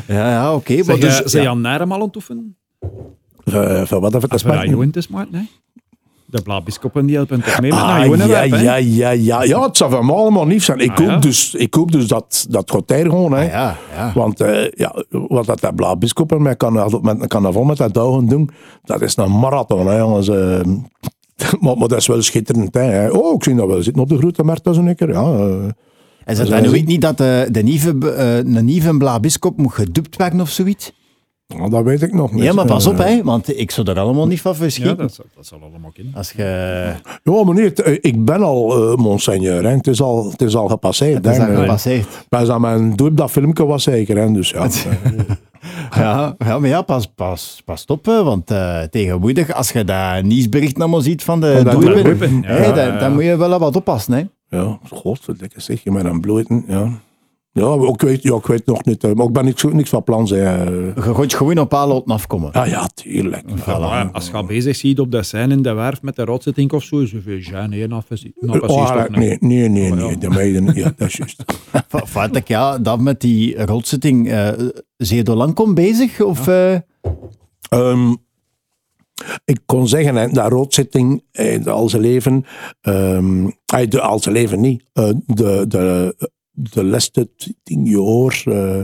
ja, 0.07 0.29
ja, 0.31 0.55
oké. 0.55 0.75
maar 0.75 0.83
Zeg, 0.83 0.99
dus, 0.99 1.21
dus, 1.21 1.31
zijn 1.31 1.43
ja. 1.43 1.49
je 1.49 1.55
aan 1.55 1.61
Nerem 1.61 1.91
al 1.91 1.99
aan 1.99 2.05
het 2.05 2.15
oefenen? 2.15 2.57
Eh, 3.45 3.81
van 3.85 4.01
wat 4.01 4.15
even 4.15 4.27
te 4.27 4.33
Als 4.33 4.41
we 4.41 4.47
dat 4.47 4.57
spreken. 4.57 4.69
Johan 4.69 4.91
te 4.91 5.01
smart, 5.01 5.31
nee? 5.31 5.49
De 6.27 6.41
Blaabiskoppen 6.41 7.05
die 7.05 7.15
helpen 7.15 7.43
toch 7.43 7.61
mee 7.61 7.71
met 7.71 7.79
Ah, 7.79 7.87
naar 7.87 8.05
Johan 8.07 8.27
ja, 8.27 8.41
ja, 8.43 8.75
ja, 8.75 9.09
ja, 9.09 9.43
ja, 9.43 9.61
het 9.61 9.77
zou 9.77 9.91
van 9.91 10.05
me 10.05 10.13
allemaal 10.13 10.45
niet 10.45 10.63
zijn. 10.63 10.79
Ik, 10.79 10.89
Ah, 10.91 10.97
hoop, 10.97 11.07
ja. 11.07 11.17
dus, 11.17 11.53
ik 11.53 11.73
hoop 11.73 11.91
dus 11.91 12.07
dat 12.07 12.45
dat 12.49 12.71
gaat 12.71 12.91
er 12.91 13.05
gewoon. 13.09 13.31
Hè. 13.31 13.43
Ah, 13.43 13.49
ja, 13.51 13.77
ja. 13.95 14.11
Want 14.15 14.41
eh, 14.41 14.71
ja, 14.71 15.03
wat 15.09 15.45
dat, 15.45 15.59
dat 15.59 15.75
Blaabiskoppen 15.75 16.41
met 16.41 16.57
carnaval, 16.57 16.99
met 16.99 17.27
carnaval 17.27 17.63
met 17.63 17.77
dat 17.77 17.93
dagen 17.93 18.25
doen, 18.27 18.49
dat 18.83 19.01
is 19.01 19.17
een 19.17 19.39
marathon. 19.39 19.87
Hè, 19.87 19.97
jongens. 19.97 20.27
eh. 20.27 20.59
maar, 21.61 21.77
maar 21.77 21.87
dat 21.87 21.97
is 21.97 22.07
wel 22.07 22.21
schitterend. 22.21 22.73
Hè. 22.73 23.09
Oh, 23.11 23.33
ik 23.33 23.43
zie 23.43 23.55
dat 23.55 23.67
wel 23.67 23.83
zitten 23.83 24.01
op 24.01 24.09
de 24.09 24.17
grote 24.17 24.43
markt 24.43 24.67
als 24.67 24.77
een 24.77 24.95
keer. 24.95 25.09
Ja, 25.11 25.21
eh. 25.23 25.55
En 26.25 26.35
ze 26.35 26.45
Zo 26.45 26.61
dan 26.61 26.69
weet 26.69 26.85
niet 26.87 27.01
dat 27.01 27.17
de, 27.17 27.47
de 27.51 27.63
nieuwe, 27.63 28.11
eh, 28.13 28.37
een 28.37 28.65
nieuwe 28.65 28.97
blaabiskop 28.97 29.57
moet 29.57 29.73
gedubt 29.73 30.17
worden 30.17 30.39
of 30.41 30.49
zoiets? 30.49 30.91
Ja, 31.47 31.67
dat 31.69 31.83
weet 31.83 32.01
ik 32.01 32.13
nog 32.13 32.31
niet. 32.31 32.43
Ja, 32.43 32.53
maar 32.53 32.65
pas 32.65 32.87
op, 32.87 32.99
Eh, 32.99 33.05
hè, 33.05 33.23
want 33.23 33.59
ik 33.59 33.71
zou 33.71 33.89
er 33.89 33.99
allemaal 33.99 34.27
niet 34.27 34.41
van 34.41 34.51
Ja, 34.51 34.57
verschieten. 34.57 34.97
dat, 34.97 35.13
zal- 35.13 35.25
dat 35.35 35.45
zal 35.45 35.59
allemaal 35.69 35.91
kunnen. 35.93 36.13
Als 36.15 36.31
je... 36.31 36.43
Ja, 37.23 37.43
meneer, 37.43 37.73
eh, 37.73 37.97
ik 38.01 38.25
ben 38.25 38.41
al 38.43 38.91
uh, 38.91 38.95
monseigneur. 38.97 39.63
Hè. 39.63 39.69
Het, 39.69 39.87
is 39.87 40.01
al, 40.01 40.31
het 40.31 40.41
is 40.41 40.55
al 40.55 40.67
gepasseerd. 40.67 41.25
Het 41.25 41.33
is 41.35 41.39
al 41.41 41.55
gepasseerd. 41.55 42.25
Pas 42.29 42.49
aan 42.49 42.61
mijn 42.61 42.95
doep 42.95 43.17
dat 43.17 43.31
filmpje 43.31 43.65
was 43.65 43.83
zeker. 43.83 44.17
Hè. 44.17 44.31
Dus 44.31 44.49
ja. 44.49 44.67
Ja, 45.95 46.35
ja, 46.37 46.59
maar 46.59 46.69
ja, 46.69 46.81
pas, 46.81 47.07
pas, 47.07 47.61
pas 47.65 47.85
op, 47.85 48.05
hè, 48.05 48.23
want 48.23 48.51
eh, 48.51 48.81
tegenwoordig, 48.81 49.53
als 49.53 49.71
je 49.71 49.83
dat 49.83 50.23
nieuwsbericht 50.23 50.79
allemaal 50.79 51.01
ziet 51.01 51.23
van 51.23 51.39
de 51.41 51.47
ja, 51.47 51.53
hè, 52.41 52.65
ja, 52.65 52.71
dan, 52.73 52.85
ja. 52.85 52.97
dan 52.99 53.13
moet 53.13 53.23
je 53.23 53.37
wel 53.37 53.59
wat 53.59 53.75
oppassen. 53.75 54.13
Hè. 54.13 54.23
Ja, 54.57 54.79
godverdikke 54.89 55.61
zeg, 55.61 55.83
je 55.83 55.91
met 55.91 56.05
een 56.05 56.21
bloeiten, 56.21 56.63
ja. 56.67 56.89
Ja, 57.57 57.75
maar 57.75 57.87
ik 57.87 58.01
weet, 58.01 58.23
ja, 58.23 58.35
ik 58.35 58.45
weet 58.45 58.65
nog 58.65 58.85
niet, 58.85 59.03
eh, 59.03 59.13
maar 59.13 59.25
ik 59.25 59.31
ben 59.31 59.45
niks, 59.45 59.63
niks 59.63 59.89
van 59.89 60.03
plan, 60.03 60.27
zeg. 60.27 60.39
eh. 60.39 60.95
Je 60.95 61.01
gaat 61.01 61.33
gewoon 61.33 61.59
op 61.59 61.73
alle 61.73 61.93
laten 61.93 62.11
afkomen. 62.11 62.49
Ja, 62.53 62.65
ja, 62.65 62.87
tuurlijk. 62.93 63.65
Maar 63.65 63.79
ja, 63.79 64.09
als 64.13 64.27
je 64.27 64.33
al 64.33 64.45
bezig 64.45 64.75
ziet 64.75 64.99
op 64.99 65.11
de 65.11 65.23
scène 65.23 65.53
in 65.53 65.61
de 65.61 65.73
werf 65.73 66.01
met 66.01 66.15
de 66.15 66.23
rotzitting 66.25 66.71
of 66.71 66.83
zo, 66.83 67.05
zijn 67.39 67.71
hier 67.73 67.87
na 67.87 67.99
precies. 67.99 68.31
Na 68.39 68.59
Oh, 68.59 69.05
nee, 69.09 69.37
nee, 69.39 69.69
nee, 69.69 69.91
Oh, 69.91 69.97
ja. 69.99 70.05
nee, 70.05 70.17
de 70.17 70.29
meiden, 70.29 70.75
ja, 70.75 70.93
dat 70.97 71.07
is 71.07 71.15
juist. 71.15 71.43
Feitelijk, 72.05 72.47
ja, 72.47 72.77
dat 72.79 72.99
met 72.99 73.21
die 73.21 73.65
rotzitting, 73.65 74.29
eh 74.29 74.49
zie 74.97 75.17
je 75.17 75.23
er 75.23 75.35
lang 75.35 75.53
kom 75.53 75.73
bezig? 75.73 76.21
Of, 76.21 76.47
eh, 76.47 76.75
Ehm, 77.69 78.13
ik 79.45 79.59
kon 79.65 79.87
zeggen, 79.87 80.15
hè, 80.15 80.27
dat 80.29 80.51
roodzitting, 80.51 81.23
eh, 81.31 81.65
al 81.65 81.89
zijn 81.89 82.01
leven, 82.01 82.45
ehm, 82.81 83.47
eh, 83.65 83.89
de, 83.89 84.01
al 84.01 84.19
zijn 84.19 84.35
leven 84.35 84.59
niet, 84.61 84.83
eh, 84.93 85.09
de, 85.25 85.65
de, 85.67 86.15
de 86.55 86.83
laatste 86.83 87.29
tien 87.63 87.85
jaar 87.85 88.43
eh, 88.45 88.83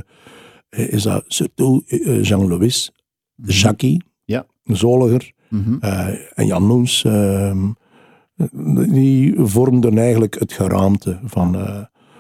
is 0.70 1.04
dat 1.04 1.24
surtout 1.28 1.90
eh, 1.90 2.24
Jean-Louis, 2.24 2.92
Jackie, 3.36 4.04
Ja. 4.26 4.46
Zoliger 4.64 5.32
Mhm. 5.50 5.78
eh, 5.80 6.08
en 6.40 6.46
Jan 6.46 6.66
Moens. 6.68 7.04
ehm, 7.04 7.70
die 8.94 9.34
vormden 9.40 9.98
eigenlijk 9.98 10.40
het 10.40 10.54
geraamte 10.54 11.20
van, 11.24 11.58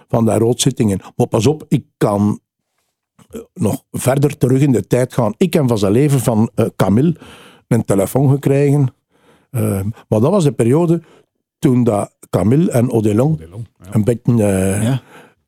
van 0.07 0.25
de 0.25 0.37
roodzittingen. 0.37 0.99
Maar 1.15 1.27
pas 1.27 1.47
op, 1.47 1.65
ik 1.67 1.85
kan 1.97 2.39
nog 3.53 3.83
verder 3.91 4.37
terug 4.37 4.61
in 4.61 4.71
de 4.71 4.87
tijd 4.87 5.13
gaan. 5.13 5.33
Ik 5.37 5.53
heb 5.53 5.67
van 5.67 5.77
zijn 5.77 5.91
leven 5.91 6.19
van 6.19 6.49
Camille 6.75 7.15
een 7.67 7.85
telefoon 7.85 8.29
gekregen. 8.29 8.93
Ehm, 9.51 9.89
maar 10.07 10.19
dat 10.19 10.31
was 10.31 10.43
de 10.43 10.51
periode 10.51 11.01
toen 11.59 11.83
dat 11.83 12.15
Camille 12.29 12.71
en 12.71 12.91
Odelon 12.91 13.35
Delon, 13.35 13.67
ja. 13.83 13.93
een 13.95 14.03
beetje 14.03 14.35
Ja. 14.35 15.01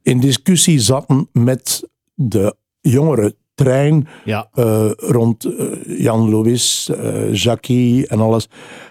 In 0.04 0.20
discussie 0.20 0.80
zaten 0.80 1.30
met 1.32 1.90
de 2.14 2.56
jongere 2.82 3.36
trein 3.56 4.08
Ja. 4.26 4.48
eh, 4.54 4.92
rond 4.96 5.46
eh, 5.46 6.00
Jan 6.00 6.30
Louis, 6.30 6.90
eh, 6.90 7.34
Jackie 7.34 8.08
en 8.08 8.20
alles. 8.20 8.50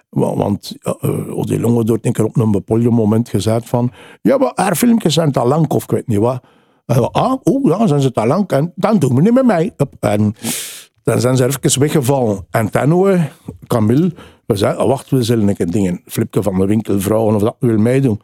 Wa- 0.08 0.34
Want 0.36 0.76
ja, 0.80 0.96
Odelon 1.30 1.74
had 1.76 1.90
ooit 1.90 2.06
een 2.06 2.12
keer 2.12 2.24
op 2.24 2.36
een 2.36 2.50
bepaald 2.50 2.90
moment 2.90 3.28
gezegd 3.28 3.68
van 3.68 3.92
ja, 4.22 4.38
maar 4.38 4.52
haar 4.54 4.76
filmpjes 4.76 5.14
zijn 5.14 5.32
te 5.32 5.44
lang 5.44 5.68
of 5.70 5.82
ik 5.82 5.90
weet 5.90 6.06
niet 6.06 6.18
wat. 6.18 6.42
En 6.86 7.00
we, 7.00 7.08
ah, 7.10 7.34
oh 7.42 7.68
ja, 7.68 7.86
zijn 7.86 8.00
ze 8.00 8.10
te 8.12 8.26
lang? 8.26 8.48
En 8.50 8.72
dan 8.74 8.98
doen 8.98 9.14
we 9.14 9.20
niet 9.22 9.32
met 9.34 9.44
mij. 9.46 9.72
En 10.00 10.34
dan 11.02 11.20
zijn 11.20 11.36
ze 11.36 11.46
even 11.46 11.80
weggevallen. 11.80 12.46
En 12.50 12.70
toen, 12.70 13.08
eh, 13.08 13.24
Camille, 13.66 14.12
we 14.46 14.56
zeiden, 14.56 14.80
ah, 14.82 14.88
wacht, 14.88 15.10
we 15.10 15.22
zullen 15.22 15.48
een 15.48 15.56
keer 15.56 15.70
dingen, 15.70 16.00
Flipke 16.06 16.42
van 16.42 16.58
de 16.58 16.66
winkelvrouwen 16.66 17.34
of 17.34 17.42
dat 17.42 17.56
wil 17.58 17.78
meedoen. 17.78 18.20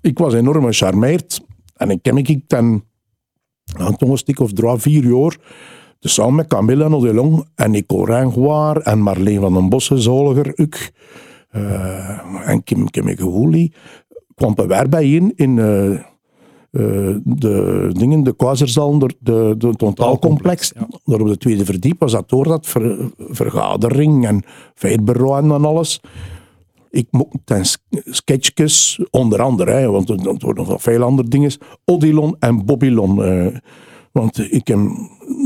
Ik 0.00 0.18
was 0.18 0.34
enorm 0.34 0.64
gecharmeerd. 0.64 1.40
En 1.78 1.90
ik 1.90 2.02
ken 2.02 2.16
ik 2.16 2.42
dan, 2.46 2.84
een 3.76 4.18
stuk 4.18 4.40
of 4.40 4.52
drie, 4.52 4.76
vier 4.76 5.04
jaar, 5.04 5.36
dus 5.98 6.14
samen 6.14 6.34
met 6.34 6.46
Camille 6.46 6.84
en 6.84 6.94
Odelong 6.94 7.44
en 7.54 7.70
Nico 7.70 8.04
Rijngoire 8.04 8.82
en 8.82 9.00
Marleen 9.00 9.40
van 9.40 9.52
den 9.52 9.68
Bossen, 9.68 10.00
Zoliger, 10.00 10.52
ook, 10.56 10.76
eh, 11.48 12.48
en 12.48 12.62
Kim, 12.64 12.90
Kim 12.90 13.16
Gewoeli, 13.16 13.72
kwam 14.34 14.54
bij 14.54 14.88
bijeen 14.88 15.32
in 15.36 15.58
eh, 15.58 17.16
de 17.24 17.88
dingen, 17.92 18.22
de 18.22 18.36
Kwazerzaal, 18.36 18.98
de, 18.98 19.14
de, 19.20 19.54
de 19.58 19.76
totaalcomplex. 19.76 20.72
Ja. 20.74 20.88
Daar 21.04 21.20
op 21.20 21.28
de 21.28 21.36
tweede 21.36 21.64
verdiep 21.64 22.00
was 22.00 22.12
dat 22.12 22.28
door 22.28 22.44
dat 22.44 22.66
ver- 22.66 23.10
vergadering 23.16 24.26
en 24.26 24.42
feitbureau 24.74 25.42
en 25.42 25.64
alles. 25.64 26.00
Ik 26.90 27.06
mocht 27.10 27.36
ten 27.44 27.64
sk- 27.64 27.80
sketchjes, 28.04 29.00
onder 29.10 29.42
andere, 29.42 29.70
hè, 29.70 29.90
want 29.90 30.08
er 30.10 30.36
worden 30.38 30.66
nog 30.68 30.82
veel 30.82 31.02
andere 31.02 31.28
dingen. 31.28 31.52
Odilon 31.84 32.36
en 32.38 32.64
Bobbilon. 32.64 33.24
eh, 33.24 33.56
want 34.12 34.38
ik 34.52 34.66
heb 34.68 34.78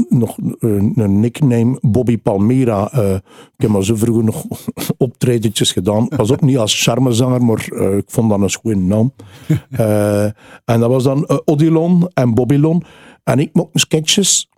nog 0.09 0.37
een, 0.59 1.21
nickname, 1.21 1.79
Bobby 1.81 2.19
Palmira. 2.19 2.91
eh, 2.93 3.15
ik 3.15 3.23
heb 3.57 3.71
maar 3.71 3.85
zo 3.85 3.95
vroeger 3.97 4.25
nog 4.25 4.45
optredentjes 4.99 5.73
gedaan. 5.73 6.07
Was 6.17 6.33
ook 6.33 6.41
niet 6.41 6.59
als 6.59 6.83
charmezanger, 6.83 7.45
maar 7.45 7.69
eh, 7.69 7.97
ik 7.97 8.05
vond 8.11 8.31
dat 8.31 8.41
een 8.41 8.51
schoon 8.51 8.87
naam. 8.87 9.13
En 10.65 10.81
dat 10.81 10.91
was 10.91 11.05
dan 11.05 11.41
Odilon 11.45 12.09
en 12.15 12.35
Bobbilon. 12.35 12.83
En 13.25 13.39
ik 13.39 13.51
mocht 13.53 13.69
sketches. 13.73 14.51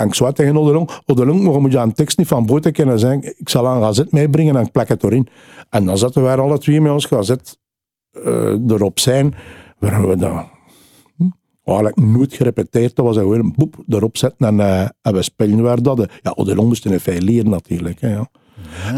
En 0.00 0.06
ik 0.06 0.14
zei 0.14 0.32
tegen 0.32 0.56
Odelong, 0.56 0.90
Odelong, 1.06 1.42
maar 1.42 1.60
moet 1.60 1.72
je 1.72 1.78
een 1.78 1.92
tekst 1.92 2.18
niet 2.18 2.26
van 2.26 2.46
buiten 2.46 2.72
kennen 2.72 2.98
zeggen. 2.98 3.38
Ik 3.38 3.48
zal 3.48 3.66
een 3.66 3.82
gazet 3.82 4.12
meebrengen 4.12 4.56
en 4.56 4.64
ik 4.64 4.72
plak 4.72 4.88
het 4.88 5.04
erin. 5.04 5.28
En 5.70 5.84
dan 5.84 5.98
zaten 5.98 6.22
wij 6.22 6.36
alle 6.36 6.58
twee 6.58 6.80
met 6.80 6.92
ons 6.92 7.06
gazet 7.06 7.58
eh, 8.10 8.68
erop 8.68 8.98
zijn. 8.98 9.34
Waar 9.78 10.08
we 10.08 10.16
dat 10.16 10.46
hm, 11.16 11.28
eigenlijk 11.64 11.96
nooit 11.96 12.34
gerepeteerd. 12.34 12.96
Dat 12.96 13.04
was 13.04 13.16
gewoon 13.16 13.38
een 13.38 13.54
boep 13.56 13.76
erop 13.88 14.16
zetten 14.16 14.46
en, 14.46 14.60
eh, 14.60 14.88
en 15.02 15.14
we 15.14 15.22
spelen 15.22 15.62
waar 15.62 15.82
dat. 15.82 16.08
Ja, 16.22 16.30
Odelong 16.34 16.68
moest 16.68 16.86
in 16.86 17.00
veel 17.00 17.20
leren 17.20 17.50
natuurlijk. 17.50 18.00
Hè, 18.00 18.08
ja. 18.08 18.28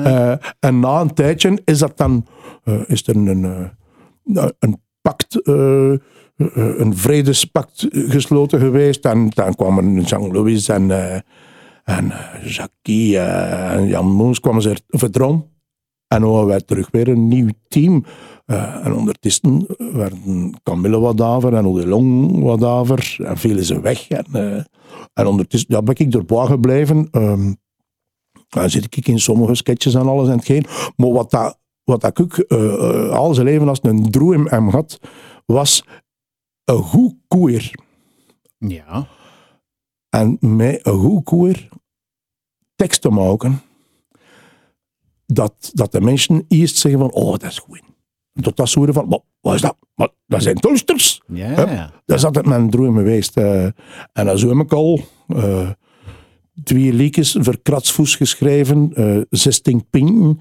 Eh, 0.04 0.48
en 0.60 0.80
na 0.80 1.00
een 1.00 1.14
tijdje 1.14 1.60
is 1.64 1.78
dat 1.78 1.96
dan 1.96 2.26
is 2.86 3.06
er 3.06 3.16
een, 3.16 3.70
een 4.58 4.80
pact, 5.00 5.40
een 6.54 6.96
vredespact 6.96 7.86
gesloten 7.90 8.60
geweest. 8.60 9.04
En 9.04 9.28
dan 9.28 9.54
kwamen 9.54 10.00
Jean-Louis 10.00 10.68
en, 10.68 10.90
eh, 10.90 11.14
en 11.84 12.10
eh, 12.10 12.46
Jackie 12.46 13.18
eh, 13.18 13.74
en 13.74 13.86
Jan 13.86 14.06
Moens 14.06 14.40
kwamen 14.40 14.62
ze 14.62 14.70
er 14.70 14.80
verdrongen. 14.88 15.50
En 16.12 16.20
dan 16.20 16.30
hadden 16.30 16.48
wij 16.48 16.60
terug 16.60 16.88
weer 16.90 17.08
een 17.08 17.28
nieuw 17.28 17.48
team. 17.68 18.04
Eh, 18.46 18.86
en 18.86 18.94
ondertussen 18.94 19.66
werden 19.78 20.54
Camille 20.62 21.00
Wadaver 21.00 21.54
en 21.54 21.66
Odelong 21.66 22.42
Wadaver. 22.42 23.16
En 23.18 23.36
vielen 23.36 23.64
ze 23.64 23.80
weg. 23.80 24.08
En, 24.08 24.26
eh, 24.32 24.64
en 25.12 25.26
ondertussen 25.26 25.74
ja, 25.74 25.82
ben 25.82 25.94
ik 25.98 26.14
erbij 26.14 26.46
gebleven. 26.46 27.08
Ehm, 27.10 27.52
dan 28.48 28.70
zit 28.70 28.96
ik 28.96 29.08
in 29.08 29.18
sommige 29.18 29.54
sketches 29.54 29.94
en 29.94 30.08
alles 30.08 30.28
en 30.28 30.36
hetgeen. 30.36 30.64
Maar 30.96 31.10
wat, 31.10 31.30
dat, 31.30 31.58
wat 31.84 32.00
dat 32.00 32.18
ik 32.18 32.38
eh, 32.38 32.72
eh, 32.72 33.10
al 33.10 33.34
zijn 33.34 33.46
leven 33.46 33.68
als 33.68 33.78
een 33.82 34.10
droom 34.10 34.46
hem 34.46 34.68
had, 34.68 34.98
was 35.46 35.84
een 36.64 36.82
goed 36.82 37.14
koer. 37.28 37.70
Ja. 38.58 39.06
En 40.08 40.36
met 40.40 40.86
een 40.86 40.98
goed 40.98 41.24
koer 41.24 41.68
tekst 42.76 43.00
te 43.00 43.10
maken, 43.10 43.60
dat, 45.26 45.70
dat 45.72 45.92
de 45.92 46.00
mensen 46.00 46.44
eerst 46.48 46.76
zeggen 46.76 47.00
van, 47.00 47.12
oh, 47.12 47.30
dat 47.30 47.42
is 47.50 47.58
goed. 47.58 47.82
Tot 48.40 48.56
dat 48.56 48.72
horen 48.72 48.94
van, 48.94 49.08
wat, 49.08 49.24
wat 49.40 49.54
is 49.54 49.60
dat? 49.60 49.76
Dat 50.26 50.42
zijn 50.42 50.56
tolsters. 50.56 51.20
Ja. 51.26 51.46
Hup. 51.54 52.00
Dat 52.04 52.18
is 52.18 52.24
altijd 52.24 52.46
mijn 52.46 52.70
droom 52.70 52.96
geweest. 52.96 53.36
eh. 53.36 53.64
en 54.12 54.26
dan 54.26 54.38
zo 54.38 54.48
heb 54.48 54.58
ik 54.66 54.72
al 54.72 55.00
eh, 55.26 55.70
twee 56.64 56.92
liedjes 56.92 57.36
voor 57.40 57.62
Kratsvoes 57.62 58.16
geschreven, 58.16 58.92
eh 58.94 59.20
16 59.30 59.86
pinten 59.90 60.38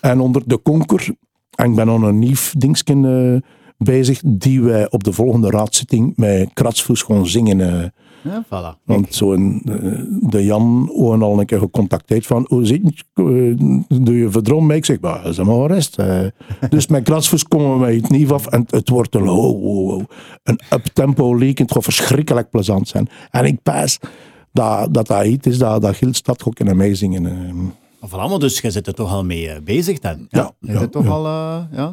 en 0.00 0.20
onder 0.20 0.42
de 0.46 0.56
konker. 0.56 1.14
En 1.54 1.70
ik 1.70 1.76
ben 1.76 1.88
aan 1.88 2.02
een 2.04 2.18
nieuw 2.18 2.36
dingetje 2.52 3.42
bezig 3.78 4.20
die 4.24 4.62
wij 4.62 4.90
op 4.90 5.04
de 5.04 5.12
volgende 5.12 5.50
raadzitting 5.50 6.12
met 6.16 6.50
Kratsvoes 6.52 7.02
gaan 7.02 7.26
zingen. 7.26 7.60
eh. 7.60 7.88
Ja, 8.22 8.44
voilà. 8.44 8.84
Want 8.84 9.14
zo'n, 9.14 9.62
eh, 9.64 10.30
de 10.30 10.44
Jan 10.44 10.90
ook 10.92 11.22
al 11.22 11.40
een 11.40 11.46
keer 11.46 11.58
gecontacteerd 11.58 12.26
van, 12.26 12.44
hoe 12.48 12.66
zit 12.66 12.82
het? 12.84 13.04
Eh, 13.14 13.24
Doe 14.02 14.16
je 14.16 14.30
verdrom 14.30 14.66
mee? 14.66 14.76
Ik 14.76 14.84
zeg, 14.84 15.00
maar, 15.00 15.22
dat 15.22 15.32
is 15.32 15.38
maar 15.38 15.66
rest. 15.66 15.96
dus 16.70 16.86
met 16.86 17.02
Kratsvoes 17.02 17.44
komen 17.44 17.86
we 17.86 17.94
het 17.94 18.08
niet 18.08 18.30
af 18.30 18.46
en 18.46 18.64
het, 18.70 18.88
wordt 18.88 19.14
een, 19.14 19.28
oh, 19.28 19.62
oh, 19.64 19.94
oh, 19.94 20.02
een 20.42 20.60
up-tempo 20.72 21.36
leak. 21.38 21.58
Het 21.58 21.72
gaat 21.72 21.84
verschrikkelijk 21.84 22.50
plezant 22.50 22.88
zijn. 22.88 23.08
En 23.30 23.44
ik 23.44 23.62
pas 23.62 23.98
dat 24.52 24.94
dat, 24.94 25.06
dat 25.06 25.24
iets 25.24 25.46
is, 25.46 25.58
dat, 25.58 25.82
dat 25.82 25.96
Gildstad 25.96 26.44
ook 26.44 26.54
kunnen 26.54 26.76
meezingen. 26.76 27.72
Voilà, 28.06 28.28
maar 28.28 28.38
dus 28.38 28.60
je 28.60 28.70
zit 28.70 28.86
er 28.86 28.94
toch 28.94 29.10
al 29.12 29.24
mee 29.24 29.50
eh, 29.50 29.60
bezig 29.62 29.98
dan? 29.98 30.26
Ja, 30.28 30.52
Je 30.60 30.72
zit 30.78 30.92
toch 30.92 31.06
al... 31.08 31.24
eh, 31.26 31.62
ja? 31.72 31.90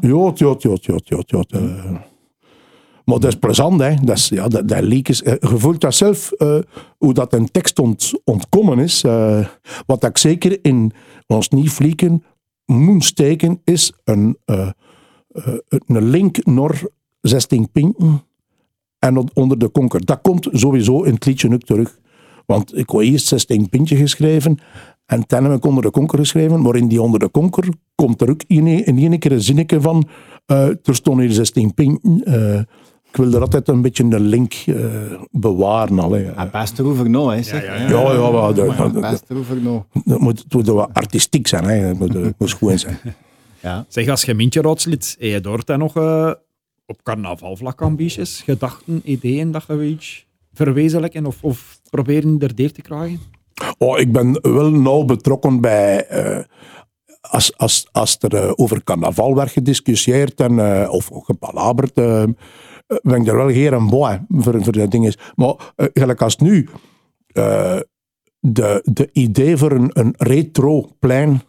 Ja, 1.49 1.59
ja. 1.59 1.67
eh. 1.85 1.99
Maar 3.05 3.19
dat 3.19 3.31
is 3.33 3.39
plezant, 3.39 3.79
hè. 3.81 3.95
Dat, 3.95 4.17
is, 4.17 4.29
ja, 4.29 4.47
dat, 4.47 4.67
dat 4.67 4.81
leak 4.83 5.07
is... 5.07 5.23
eh, 5.23 5.33
Je 5.39 5.57
voelt 5.57 5.81
dat 5.81 5.95
zelf, 5.95 6.31
hoe 6.97 7.13
dat 7.13 7.33
een 7.33 7.51
tekst 7.51 7.79
ont, 7.79 8.13
ontkomen 8.23 8.79
is. 8.79 9.01
wat 9.85 10.03
ik 10.03 10.17
zeker 10.17 10.59
in 10.61 10.91
ons 11.27 11.49
nieuw 11.49 11.67
vliegen 11.69 12.23
moet 12.65 13.03
steken, 13.03 13.61
is 13.63 13.93
een, 14.03 14.37
eh, 14.45 14.69
een 15.87 16.09
link 16.09 16.45
naar 16.45 16.83
16 17.21 17.71
pinten 17.71 18.23
en 18.99 19.17
on- 19.17 19.29
onder 19.33 19.57
de 19.59 19.67
konker. 19.67 20.05
Dat 20.05 20.21
komt 20.21 20.47
sowieso 20.51 21.03
in 21.03 21.13
het 21.13 21.25
liedje 21.25 21.53
ook 21.53 21.61
terug. 21.61 21.99
Want 22.45 22.77
ik 22.77 22.89
had 22.89 23.01
eerst 23.01 23.27
16 23.27 23.69
pintje 23.69 23.95
geschreven 23.95 24.57
en 25.05 25.51
ik 25.51 25.65
onder 25.65 25.83
de 25.83 25.89
konker 25.89 26.19
geschreven, 26.19 26.61
maar 26.61 26.75
in 26.75 26.87
die 26.87 27.01
onder 27.01 27.19
de 27.19 27.29
konker 27.29 27.67
komt 27.95 28.21
er 28.21 28.29
ook 28.29 28.41
in, 28.47 28.67
in 28.67 28.97
één 28.97 29.19
keer 29.19 29.31
een 29.31 29.41
zinnetje 29.41 29.81
van 29.81 30.07
eh, 30.45 30.67
er 30.67 30.95
stonden 30.95 31.25
hier 31.25 31.33
16 31.33 31.73
pinten. 31.73 32.23
eh, 32.23 32.59
ik 33.09 33.21
wil 33.21 33.33
er 33.33 33.41
altijd 33.41 33.67
een 33.67 33.81
beetje 33.81 34.03
een 34.03 34.19
link 34.19 34.53
eh, 34.65 34.75
bewaren. 35.31 35.99
Al, 35.99 36.11
hè. 36.11 36.31
Hij 36.35 36.47
past 36.47 36.77
er 36.77 36.85
over 36.85 37.09
nou, 37.09 37.35
hè, 37.35 37.43
zeg. 37.43 37.65
ja, 37.65 37.75
Ja, 37.75 38.13
ja, 38.13 38.31
maar 38.31 38.53
over 39.37 39.61
nou. 39.61 39.81
dat 40.05 40.19
moet, 40.19 40.39
het 40.39 40.53
moet 40.53 40.65
wel 40.65 40.89
artistiek 40.91 41.47
zijn. 41.47 41.63
Hè. 41.63 41.73
Het 41.73 41.99
moet, 41.99 42.13
het 42.13 42.39
moet 42.39 42.51
goed 42.51 42.79
zijn. 42.79 42.97
Ja. 43.61 43.85
Zeg, 43.87 44.07
als 44.07 44.21
je 44.21 44.33
Mintje 44.33 44.61
raadslid, 44.61 45.15
heb 45.19 45.29
je 45.29 45.41
daar 45.41 45.63
dan 45.63 45.79
nog 45.79 45.95
eh, 45.97 46.31
op 46.85 47.03
carnavalvlak 47.03 47.81
ambities, 47.81 48.41
gedachten, 48.41 49.01
ideeën 49.03 49.51
dat 49.51 49.63
je 49.67 49.75
weet 49.75 50.25
verwezenlijken 50.53 51.25
of, 51.25 51.43
of 51.43 51.79
proberen 51.89 52.39
er 52.39 52.55
deer 52.55 52.71
te 52.71 52.81
krijgen? 52.81 53.19
Oh, 53.77 53.99
ik 53.99 54.11
ben 54.11 54.39
wel 54.41 54.71
nauw 54.71 55.03
betrokken 55.03 55.61
bij. 55.61 56.07
eh, 56.07 56.43
als, 57.21 57.57
als, 57.57 57.87
als 57.91 58.17
er 58.19 58.35
eh, 58.35 58.51
over 58.55 58.83
carnaval 58.83 59.35
werd 59.35 59.51
gediscussieerd 59.51 60.39
en, 60.39 60.59
eh, 60.59 60.93
of 60.93 61.09
gepalaberd, 61.13 61.93
ben 63.01 63.21
ik 63.21 63.27
er 63.27 63.35
wel 63.35 63.47
heer 63.47 63.73
en 63.73 63.87
boy 63.87 64.25
voor, 64.29 64.63
voor 64.63 64.73
dat 64.73 64.91
ding 64.91 65.07
is. 65.07 65.17
Maar 65.35 65.73
gelijk 65.75 66.21
als 66.21 66.37
nu, 66.37 66.69
de, 68.39 68.81
de 68.83 69.09
idee 69.11 69.57
voor 69.57 69.71
een, 69.71 69.89
een 69.93 70.13
retro 70.17 70.89
plein 70.99 71.41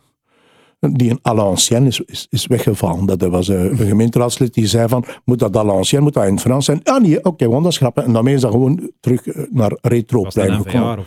die 0.78 1.10
een 1.10 1.20
à 1.28 1.34
l'ancienne 1.34 1.88
is, 1.88 2.00
is, 2.00 2.26
is 2.30 2.46
weggevallen. 2.46 3.06
Dat 3.06 3.22
er 3.22 3.30
was 3.30 3.48
een 3.48 3.76
gemeenteraadslid 3.76 4.54
die 4.54 4.66
zei 4.66 4.88
van, 4.88 5.04
moet 5.24 5.38
dat 5.38 5.56
à 5.56 5.64
l'ancienne, 5.64 6.04
moet 6.04 6.14
dat 6.14 6.24
in 6.24 6.32
het 6.32 6.40
Frans 6.40 6.64
zijn? 6.64 6.80
Ah 6.84 7.02
nee, 7.02 7.24
oké, 7.24 7.48
want 7.48 7.62
dat 7.62 7.72
is 7.72 7.78
grappig. 7.78 8.04
En 8.04 8.12
daarmee 8.12 8.34
is 8.34 8.40
dat 8.40 8.50
gewoon 8.50 8.90
terug 9.00 9.26
naar 9.50 9.78
retro-plein 9.80 10.52
gekomen. 10.62 11.04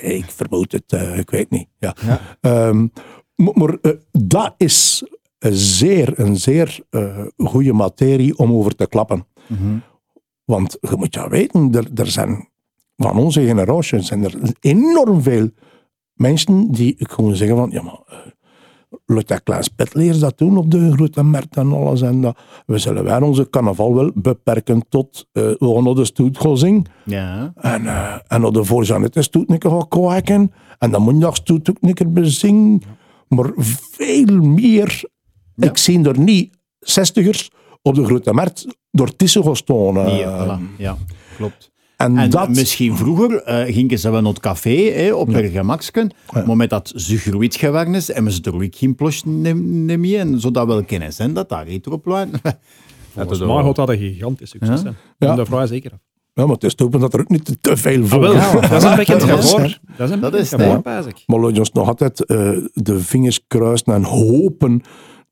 Ik 0.00 0.30
vermoed 0.30 0.72
het, 0.72 0.92
eh, 0.92 1.18
ik 1.18 1.30
weet 1.30 1.50
niet. 1.50 1.68
Ja. 1.78 1.94
Ehm, 2.40 2.86
maar 3.34 3.52
maar, 3.54 3.78
eh, 3.80 3.92
dat 4.10 4.54
is 4.56 5.04
een 5.38 5.54
zeer, 5.54 6.20
een 6.20 6.36
zeer 6.36 6.80
eh, 6.90 7.24
goede 7.36 7.72
materie 7.72 8.38
om 8.38 8.52
over 8.52 8.74
te 8.74 8.86
klappen. 8.86 9.26
Want 10.44 10.78
je 10.80 10.96
moet 10.96 11.14
ja 11.14 11.28
weten, 11.28 11.74
er, 11.74 11.86
er 11.94 12.06
zijn 12.06 12.48
van 12.96 13.18
onze 13.18 13.46
generatie 13.46 14.00
zijn 14.00 14.24
er 14.24 14.52
enorm 14.60 15.22
veel 15.22 15.50
mensen 16.12 16.70
die 16.70 16.94
gewoon 16.98 17.36
zeggen 17.36 17.56
van, 17.56 17.70
ja 17.70 17.82
maar, 17.82 18.34
dat 19.14 19.42
Klaas 19.42 19.68
Petleers 19.68 20.18
dat 20.18 20.38
doen 20.38 20.56
op 20.56 20.70
de 20.70 20.92
grote 20.92 21.22
markt 21.22 21.56
en 21.56 21.72
alles. 21.72 22.02
En 22.02 22.20
dat. 22.20 22.38
We 22.66 22.78
zullen 22.78 23.04
wij 23.04 23.20
onze 23.20 23.50
carnaval 23.50 23.94
wel 23.94 24.10
beperken 24.14 24.82
tot 24.88 25.26
uh, 25.32 25.42
we 25.42 25.74
gaan 25.74 25.84
naar 25.84 25.94
de 25.94 26.04
stoet 26.04 26.38
gaan 26.38 26.58
zingen. 26.58 26.84
Ja. 27.04 27.52
En, 27.56 27.82
uh, 27.82 28.14
en 28.26 28.44
op 28.44 28.54
de 28.54 28.64
voorzanet 28.64 29.16
stoet 29.20 29.50
een 29.50 29.58
keer 29.58 29.70
gaan 29.70 29.88
kwaken. 29.88 30.52
En 30.78 30.90
dan 30.90 31.02
moet 31.02 31.14
je 31.14 31.20
nog 31.20 31.36
stoet 31.36 31.70
ook 31.70 31.76
een 31.80 31.94
keer 31.94 32.12
bezingen. 32.12 32.82
Maar 33.28 33.50
veel 33.56 34.40
meer. 34.40 35.04
Ik 35.56 35.76
zie 35.76 36.04
er 36.08 36.18
niet 36.18 36.56
zestigers 36.78 37.50
op 37.82 37.94
de 37.94 38.04
grote 38.04 38.32
markt 38.32 38.66
door 38.90 39.16
tussen 39.16 39.42
gaan 39.42 39.56
staan. 39.56 39.94
Voilà. 39.94 40.76
Ja, 40.78 40.96
klopt. 41.36 41.70
En, 42.02 42.18
En 42.18 42.30
dat, 42.30 42.48
misschien 42.48 42.96
vroeger 42.96 43.48
uh, 43.48 43.74
gingen 43.74 43.98
ze 43.98 44.10
wel 44.10 44.20
naar 44.20 44.32
het 44.32 44.40
café 44.40 44.90
hè, 44.90 45.14
op 45.14 45.32
hun 45.32 45.50
gemaksken, 45.50 46.10
ja. 46.34 46.44
maar 46.46 46.56
met 46.56 46.70
dat 46.70 46.92
ze 46.96 47.18
groeit 47.18 47.56
geworden 47.56 47.94
is, 47.94 48.12
hebben 48.12 48.32
ze 48.32 48.42
er 48.42 48.54
ook 48.54 48.76
geen 48.76 48.94
plots 48.94 49.24
meer 49.24 50.18
en 50.18 50.40
zodat 50.40 50.66
wel 50.66 50.84
kennis 50.84 51.16
zijn 51.16 51.32
dat 51.32 51.48
dat 51.52 51.64
retroplan. 51.66 52.30
Volgens 53.14 53.38
mij 53.38 53.48
had 53.48 53.76
dat 53.76 53.88
een 53.88 53.98
gigantisch 53.98 54.50
succes. 54.50 54.82
Ja. 54.82 54.94
ja. 55.18 55.34
De 55.34 55.46
vraag 55.46 55.68
zeker 55.68 55.92
af. 55.92 55.98
Ja, 56.34 56.44
maar 56.46 56.54
het 56.54 56.64
is 56.64 56.78
open 56.78 57.00
dat 57.00 57.14
er 57.14 57.20
ook 57.20 57.28
niet 57.28 57.56
te 57.60 57.76
veel 57.76 58.06
voor 58.06 58.26
ah, 58.26 58.34
ja, 58.34 58.68
Dat 58.68 58.72
is 58.72 58.82
een 58.82 58.96
beetje 59.06 59.12
het 59.14 59.22
gevoor. 59.22 59.78
Dat 59.96 60.08
is 60.08 60.14
een 60.14 60.20
beetje 60.20 60.38
het 60.38 60.48
gevoor, 60.48 60.80
Maar 61.26 61.40
laat 61.40 61.58
ons 61.58 61.72
nog 61.72 61.88
altijd 61.88 62.24
uh, 62.26 62.66
de 62.72 63.00
vingers 63.00 63.44
kruisen 63.46 63.94
en 63.94 64.04
hopen 64.04 64.82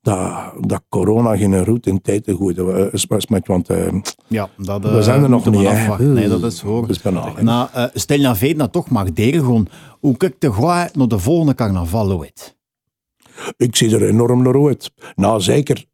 dat, 0.01 0.53
dat 0.59 0.83
corona 0.89 1.37
geen 1.37 1.63
route 1.63 1.89
in 1.89 2.01
tijd 2.01 2.23
te 2.23 2.35
gooien 2.35 2.91
is, 2.93 3.07
want 3.45 3.71
uh, 3.71 4.01
ja, 4.27 4.49
dat, 4.57 4.85
uh, 4.85 4.93
we 4.93 5.03
zijn 5.03 5.23
er 5.23 5.29
nog 5.29 5.49
niet. 5.49 5.67
Afwachten. 5.67 6.13
Nee, 6.13 6.27
dat 6.27 6.43
is 6.43 6.61
hoor. 6.61 6.87
Dus 6.87 7.01
nou, 7.01 7.69
uh, 7.75 7.85
stel 7.93 8.17
je 8.17 8.23
nou 8.23 8.55
dat 8.55 8.71
toch 8.71 8.89
mag 8.89 9.13
delen 9.13 9.39
gewoon. 9.39 9.67
Hoe 9.99 10.17
kijkt 10.17 10.41
de 10.41 10.53
gooi 10.53 10.87
naar 10.93 11.07
de 11.07 11.19
volgende 11.19 11.55
carnaval 11.55 12.11
ooit? 12.11 12.57
Ik 13.57 13.75
zie 13.75 13.95
er 13.95 14.07
enorm 14.07 14.41
naar 14.41 14.67
uit. 14.67 14.91
Nou, 15.15 15.41
zeker 15.41 15.85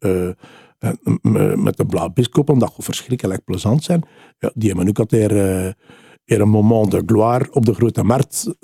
met 1.56 1.76
de 1.76 1.86
Blauw-Biskoppen, 1.86 2.58
dat 2.58 2.72
gaat 2.74 2.84
verschrikkelijk 2.84 3.44
plezant 3.44 3.84
zijn. 3.84 4.02
Ja, 4.38 4.50
die 4.54 4.68
hebben 4.68 4.88
ook 4.88 4.98
altijd 4.98 5.32
uh, 5.32 5.70
een 6.24 6.48
moment 6.48 6.90
de 6.90 7.02
gloire 7.06 7.48
op 7.50 7.66
de 7.66 7.74
grote 7.74 8.02
markt. 8.02 8.54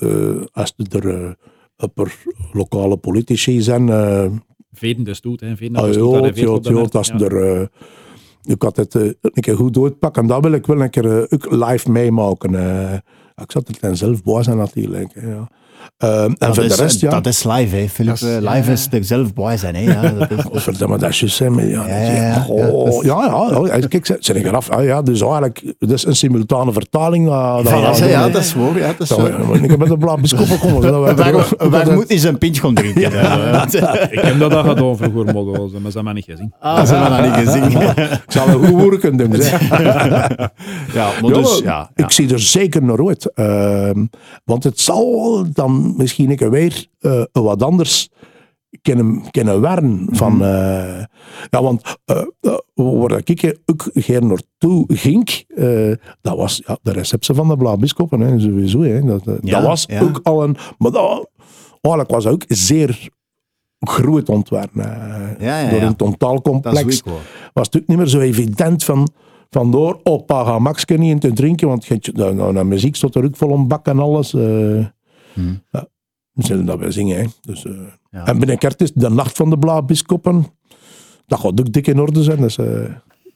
Als 0.53 0.75
er 0.77 1.37
upper 1.77 2.17
lokale 2.53 2.97
politici 2.97 3.61
zijn. 3.61 3.87
Veden 4.75 5.05
de 5.05 5.15
stoet, 5.15 5.41
hè. 5.41 5.57
Veden 5.57 5.77
ah, 5.77 5.95
ja, 5.95 6.89
als 6.91 7.07
ja. 7.07 7.19
er... 7.19 7.61
Uh, 7.61 7.67
ik 8.45 8.63
had 8.63 8.77
het 8.77 8.95
uh, 8.95 9.13
een 9.21 9.43
keer 9.43 9.57
goed 9.57 9.75
doorpakken. 9.75 10.23
En 10.23 10.29
dat 10.29 10.43
wil 10.43 10.53
ik 10.53 10.67
wel 10.67 10.81
een 10.81 10.91
keer 10.91 11.05
uh, 11.05 11.69
live 11.69 11.91
meemaken. 11.91 12.55
Ik 13.37 13.51
zat 13.51 13.69
er 13.69 13.77
dan 13.81 13.97
zelf 13.97 14.23
bij 14.23 14.43
zijn 14.43 14.57
natuurlijk. 14.57 15.13
Ja. 15.15 15.49
Uh, 15.99 16.23
en 16.23 16.35
dat 16.39 16.55
voor 16.55 16.65
is, 16.65 16.77
de 16.77 16.83
rest, 16.83 17.01
ja. 17.01 17.11
Dat 17.11 17.27
is 17.27 17.45
live, 17.45 17.77
hè, 17.77 17.89
Philip. 17.89 18.15
Is, 18.15 18.21
live 18.21 18.47
ja. 18.47 18.73
is 18.73 18.89
er 18.91 19.05
zelf 19.05 19.33
bij 19.33 19.57
zijn, 19.57 19.75
hè. 19.75 19.81
Ja, 19.81 20.11
dat 20.29 20.31
is, 20.53 20.63
verdomme, 20.63 20.99
dat 20.99 21.11
is 21.11 21.21
juist, 21.21 21.39
hè. 21.39 21.47
Ja, 21.47 21.87
ja, 21.87 22.13
ja, 22.13 22.47
oh, 22.49 23.05
ja, 23.05 23.71
ja. 23.77 23.87
Kijk, 23.89 24.07
zet 24.07 24.37
ik 24.37 24.45
eraf. 24.45 24.71
Ah, 24.71 24.85
ja, 24.85 25.03
dus 25.03 25.21
eigenlijk, 25.21 25.75
dat 25.79 25.91
is 25.91 26.05
een 26.07 26.17
simultane 26.17 26.73
vertaling. 26.73 27.29
Uh, 27.29 27.57
dat 27.57 27.69
ja, 27.69 27.97
ja, 27.97 28.07
ja, 28.07 28.29
dat 28.29 28.43
is 28.43 28.55
waar. 28.55 28.79
Ja, 28.79 28.87
dat 28.87 29.01
is 29.01 29.09
zo. 29.09 29.27
Ik 29.53 29.71
heb 29.71 29.79
met 29.79 29.89
de 29.89 29.99
blauw 29.99 30.17
biskoppen 30.17 30.59
komen. 30.59 31.17
Waar 31.71 31.93
moet 31.93 32.09
hij 32.09 32.19
zijn 32.19 32.39
pintje 32.39 32.61
gaan 32.63 32.75
drinken? 32.75 33.03
ik 34.11 34.21
heb 34.21 34.39
dat 34.39 34.55
al 34.55 34.63
gedaan 34.63 34.97
vroeger, 34.97 35.25
maar 35.25 35.71
ze 35.71 35.79
hebben 35.81 36.05
mij 36.05 36.13
niet 36.13 36.25
gezien. 36.25 36.55
Ah, 36.61 36.87
ze 36.87 36.95
hebben 36.95 37.21
mij 37.21 37.29
niet 37.29 37.49
gezien. 37.49 37.81
Ik 38.25 38.33
zal 38.33 38.49
een 38.49 38.67
goed 38.67 38.81
woord 38.81 39.01
kunnen 39.01 39.31
doen. 39.31 39.41
Ja, 40.93 41.11
maar 41.23 41.33
dus, 41.33 41.59
ja. 41.59 41.91
Ik 41.95 42.11
zie 42.11 42.33
er 42.33 42.41
zeker 42.41 42.83
naar 42.83 43.07
uit. 43.07 43.33
Want 44.45 44.65
het 44.65 44.81
zal 44.81 45.45
dan 45.53 45.74
misschien 45.97 46.31
een 46.31 46.37
keer 46.37 46.51
weer 46.51 46.87
uh, 47.01 47.25
wat 47.33 47.63
anders 47.63 48.09
kunnen, 48.83 49.31
kunnen 49.31 49.61
werden. 49.61 50.09
Van, 50.11 50.43
uh, 50.43 51.05
ja, 51.51 51.63
want 51.63 51.83
uh, 52.07 52.57
waar 52.75 53.21
ik 53.25 53.59
ook 53.67 53.91
geen 53.95 54.27
naartoe 54.27 54.85
ging, 54.89 55.45
dat 56.21 56.37
was 56.37 56.63
ja, 56.67 56.79
de 56.83 56.93
receptie 56.93 57.35
van 57.35 57.49
de 57.49 57.57
Blauw-Biskoppen, 57.57 58.21
hè, 58.21 58.41
sowieso. 58.41 58.83
Hè. 58.83 59.05
Dat, 59.05 59.23
ja, 59.25 59.61
dat 59.61 59.67
was 59.69 59.85
ja. 59.87 60.01
ook 60.01 60.21
al 60.23 60.43
een... 60.43 60.57
Maar 60.79 60.91
dat 60.91 61.29
eigenlijk 61.81 62.11
was 62.11 62.27
ook 62.27 62.45
zeer 62.49 63.09
groot 63.81 64.29
ontwerp. 64.29 64.71
Ja, 65.39 65.71
Door 65.71 65.81
een 65.81 65.97
totaalcomplex 65.97 67.03
was 67.53 67.67
het 67.67 67.77
ook 67.77 67.87
niet 67.87 67.99
meer 67.99 68.07
zo 68.07 68.21
evident 68.21 68.85
van 68.85 69.09
vandoor 69.51 70.01
opa 70.03 70.45
ga 70.45 70.59
Max 70.59 70.85
niet 70.85 71.01
in 71.01 71.19
te 71.19 71.33
drinken, 71.33 71.69
want 71.69 71.85
je, 71.85 71.99
nou, 72.13 72.35
nou, 72.35 72.53
nou, 72.53 72.67
muziek 72.67 72.97
stond 72.97 73.15
er 73.15 73.25
ook 73.25 73.37
vol 73.37 73.51
om 73.51 73.69
bak 73.69 73.87
en 73.87 73.99
alles. 73.99 74.33
Uh, 74.33 74.85
hmm. 75.35 75.63
ja, 75.71 75.89
we 76.33 76.45
zullen 76.47 76.67
dat 76.67 76.79
wel 76.79 76.93
zingen. 76.93 77.17
Hè. 77.17 77.25
Dus, 77.41 77.65
uh, 77.65 77.73
ja. 78.11 78.27
En 78.27 78.39
binnenkort 78.39 78.81
is 78.81 78.93
de 78.93 79.11
nacht 79.11 79.37
van 79.37 79.51
de 79.51 79.59
Blauw-Biskoppen. 79.59 80.47
Dat 81.27 81.41
gaat 81.41 81.61
ook 81.61 81.73
dik 81.73 81.87
in 81.87 82.01
orde 82.01 82.23
zijn. 82.23 82.41
Dus, 82.41 82.59
uh, 82.59 82.85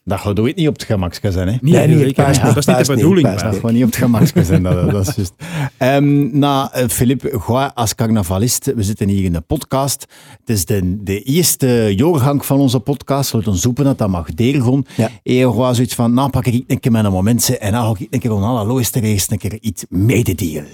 dat 0.03 0.19
gaat 0.19 0.39
ooit 0.39 0.55
niet 0.55 0.67
op 0.67 0.73
het 0.73 0.83
gemakske 0.83 1.31
zijn, 1.31 1.47
hè? 1.47 1.57
Nee, 1.61 1.87
nee, 1.87 1.95
nee 1.95 2.13
dat, 2.13 2.29
is, 2.29 2.39
dat 2.39 2.57
is 2.57 2.65
niet 2.65 2.85
de 2.85 2.93
bedoeling. 2.93 3.27
Dat 3.27 3.41
gaat 3.41 3.71
niet 3.71 3.83
op 3.83 3.89
het 3.89 3.95
gemakske 3.95 4.43
zijn, 4.43 4.63
dat, 4.63 4.91
dat 4.91 5.07
is 5.07 5.15
juist. 5.15 5.33
Um, 5.79 6.37
nou, 6.39 6.87
Filip, 6.87 7.23
uh, 7.23 7.69
als 7.73 7.95
carnavalist, 7.95 8.73
we 8.75 8.83
zitten 8.83 9.07
hier 9.07 9.23
in 9.23 9.33
de 9.33 9.41
podcast. 9.41 10.05
Het 10.39 10.49
is 10.49 10.65
de, 10.65 11.03
de 11.03 11.21
eerste 11.21 11.93
jaargang 11.95 12.45
van 12.45 12.59
onze 12.59 12.79
podcast. 12.79 13.31
We 13.31 13.37
moeten 13.37 13.55
zoeken 13.55 13.83
dat 13.83 13.97
dat 13.97 14.09
mag 14.09 14.33
delen. 14.33 14.85
Ja. 14.95 15.09
En 15.23 15.33
je 15.33 15.45
gewoon 15.45 15.75
zoiets 15.75 15.95
van, 15.95 16.13
nou 16.13 16.29
pak 16.29 16.45
ik 16.45 16.63
een 16.67 16.79
keer 16.79 16.91
mijn 16.91 17.11
momenten 17.11 17.61
en 17.61 17.71
dan 17.71 17.83
ga 17.83 18.03
ik 18.03 18.07
een 18.09 18.19
keer 18.19 18.31
van 18.31 18.43
allerlooiste 18.43 19.01
eerst 19.01 19.31
een 19.31 19.37
keer 19.37 19.57
iets 19.61 19.85
mededelen. 19.89 20.67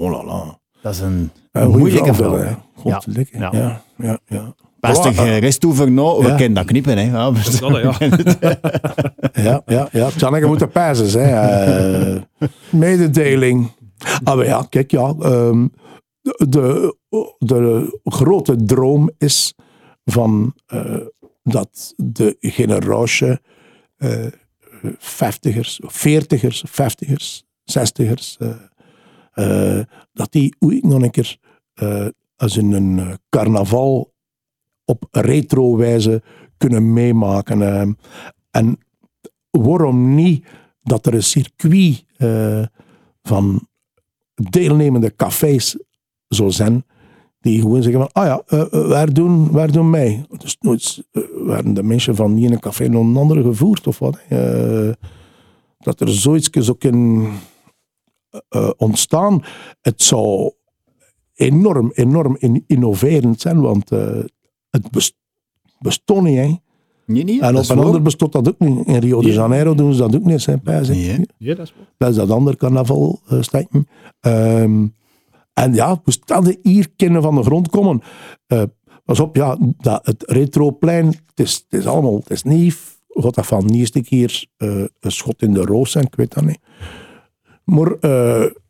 Oh 0.00 0.10
la 0.10 0.24
la. 0.24 0.58
Dat 0.82 0.92
is 0.92 1.00
een, 1.00 1.30
een 1.52 1.70
moeilijke 1.70 2.14
vraag. 2.14 2.56
Ja. 2.84 3.02
Ja. 3.30 3.50
ja, 3.52 3.82
ja, 3.96 4.18
ja. 4.26 4.54
Beste 4.80 5.12
gerest 5.14 5.64
over 5.64 5.90
nou, 5.90 6.22
we 6.22 6.28
ja. 6.28 6.34
kennen 6.34 6.54
dat 6.54 6.64
knippen, 6.64 6.98
hè. 6.98 7.04
Ja, 7.04 7.30
dat 7.30 7.58
ja. 7.60 8.58
ja, 9.32 9.62
ja, 9.66 9.88
ja. 9.92 10.08
Tjanneke 10.10 10.46
moet 10.46 10.60
er 10.60 10.68
pijzen, 10.68 11.20
hè. 11.20 12.14
Uh, 12.14 12.20
mededeling. 12.70 13.70
Ah, 14.24 14.36
maar 14.36 14.44
ja, 14.44 14.66
kijk, 14.68 14.90
ja. 14.90 15.14
Um, 15.22 15.72
de, 16.22 16.96
de 17.38 18.00
grote 18.04 18.64
droom 18.64 19.10
is 19.18 19.54
van 20.04 20.54
uh, 20.74 20.96
dat 21.42 21.92
de 21.96 22.36
generatie 22.40 23.38
uh, 23.98 24.26
vijftigers, 24.98 25.80
veertigers, 25.82 26.64
vijftigers, 26.66 27.44
zestigers, 27.64 28.38
uh, 29.34 29.80
dat 30.12 30.32
die 30.32 30.56
ooit 30.58 30.84
nog 30.84 31.02
een 31.02 31.10
keer 31.10 31.38
als 32.36 32.56
in 32.56 32.72
een 32.72 33.18
carnaval 33.28 34.12
op 34.84 35.06
retro-wijze 35.10 36.22
kunnen 36.56 36.92
meemaken. 36.92 37.96
En 38.50 38.78
waarom 39.50 40.14
niet 40.14 40.46
dat 40.82 41.06
er 41.06 41.14
een 41.14 41.22
circuit 41.22 42.04
van 43.22 43.68
deelnemende 44.34 45.16
cafés 45.16 45.76
zou 46.28 46.50
zijn, 46.50 46.84
die 47.40 47.60
gewoon 47.60 47.82
zeggen 47.82 48.00
van, 48.00 48.12
ah 48.12 48.26
ja, 48.26 48.68
waar, 48.70 49.12
doen, 49.12 49.50
waar 49.50 49.72
doen 49.72 49.90
mij? 49.90 50.24
Dus 50.38 50.56
nooit 50.60 51.08
werden 51.44 51.74
de 51.74 51.82
mensen 51.82 52.16
van 52.16 52.34
die 52.34 52.46
in 52.46 52.52
een 52.52 52.60
café 52.60 52.88
naar 52.88 53.00
een 53.00 53.16
andere 53.16 53.42
gevoerd 53.42 53.86
of 53.86 53.98
wat. 53.98 54.18
dat 55.78 56.00
er 56.00 56.08
zoiets 56.08 56.48
zou 56.52 56.76
kunnen 58.48 58.78
ontstaan. 58.78 59.44
Het 59.80 60.02
zou 60.02 60.52
enorm, 61.34 61.90
enorm 61.94 62.36
innoverend 62.66 63.40
zijn, 63.40 63.60
want 63.60 63.90
het 64.70 64.90
best, 64.90 65.16
bestond 65.78 66.22
niet, 66.22 66.36
hè. 66.36 66.54
Nee, 67.06 67.24
niet. 67.24 67.40
En 67.40 67.56
op 67.56 67.68
een 67.68 67.78
ander 67.78 68.02
bestond 68.02 68.32
dat 68.32 68.48
ook 68.48 68.58
niet. 68.58 68.86
In 68.86 68.96
Rio 68.96 69.20
de 69.20 69.32
Janeiro 69.32 69.74
doen 69.74 69.92
ze 69.92 70.00
dat 70.00 70.16
ook 70.16 70.24
niet, 70.24 70.40
zijn 70.40 70.60
pijs. 70.60 70.88
Nee, 70.88 71.26
ja, 71.38 71.54
dat 71.54 71.66
is 71.66 71.74
wel. 71.76 71.86
Dat 71.96 72.10
is 72.10 72.16
dat 72.16 72.30
andere 72.30 72.56
carnaval 72.56 73.20
uh. 73.28 73.82
Um, 74.20 74.94
en 75.52 75.74
ja, 75.74 76.00
we 76.04 76.10
staan 76.10 76.56
hier 76.62 76.90
kennen 76.96 77.22
van 77.22 77.34
de 77.34 77.42
grond 77.42 77.68
komen. 77.68 78.02
Uh, 78.48 78.62
pas 79.04 79.20
op, 79.20 79.36
ja, 79.36 79.58
dat, 79.76 80.06
het 80.06 80.22
retroplein, 80.26 81.06
het 81.06 81.40
is, 81.40 81.66
het 81.68 81.80
is 81.80 81.86
allemaal, 81.86 82.16
het 82.16 82.30
is 82.30 82.42
nieuw. 82.42 82.72
God 83.08 83.34
dat 83.34 83.46
van 83.46 83.66
de 83.66 83.74
eerste 83.74 84.00
keer 84.00 84.46
uh, 84.58 84.84
een 85.00 85.12
schot 85.12 85.42
in 85.42 85.52
de 85.52 85.64
roos 85.64 85.90
zijn, 85.90 86.04
ik 86.04 86.14
weet 86.14 86.34
dat 86.34 86.44
niet. 86.44 86.58
Maar 87.70 87.92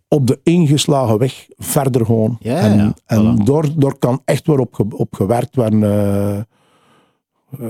op 0.09 0.27
de 0.27 0.41
ingeslagen 0.43 1.19
weg 1.19 1.47
verder 1.57 2.05
gewoon. 2.07 2.37
Ja, 2.41 2.57
en 2.59 2.77
ja, 2.77 2.95
en 3.07 3.37
voilà. 3.41 3.45
daar, 3.45 3.69
daar 3.77 3.95
kan 3.99 4.21
echt 4.25 4.47
weer 4.47 4.59
op, 4.59 4.85
op 4.95 5.15
gewerkt 5.15 5.57
worden. 5.57 5.83
eh, 5.83 6.37
eh, 6.39 6.45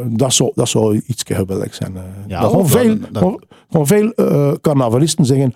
dat, 0.09 0.33
zou, 0.33 0.53
dat 0.55 0.69
zou 0.69 1.03
iets 1.07 1.23
geweldig 1.27 1.75
zijn. 1.75 1.97
eh. 1.97 2.03
Ja, 2.27 2.41
dat 2.41 2.51
gewoon 2.51 2.69
veel, 2.69 2.99
dat- 2.99 3.09
gewoon- 3.19 3.43
gewoon 3.71 3.87
veel 3.87 4.13
eh, 4.13 4.53
carnavalisten 4.61 5.25
zeggen, 5.25 5.55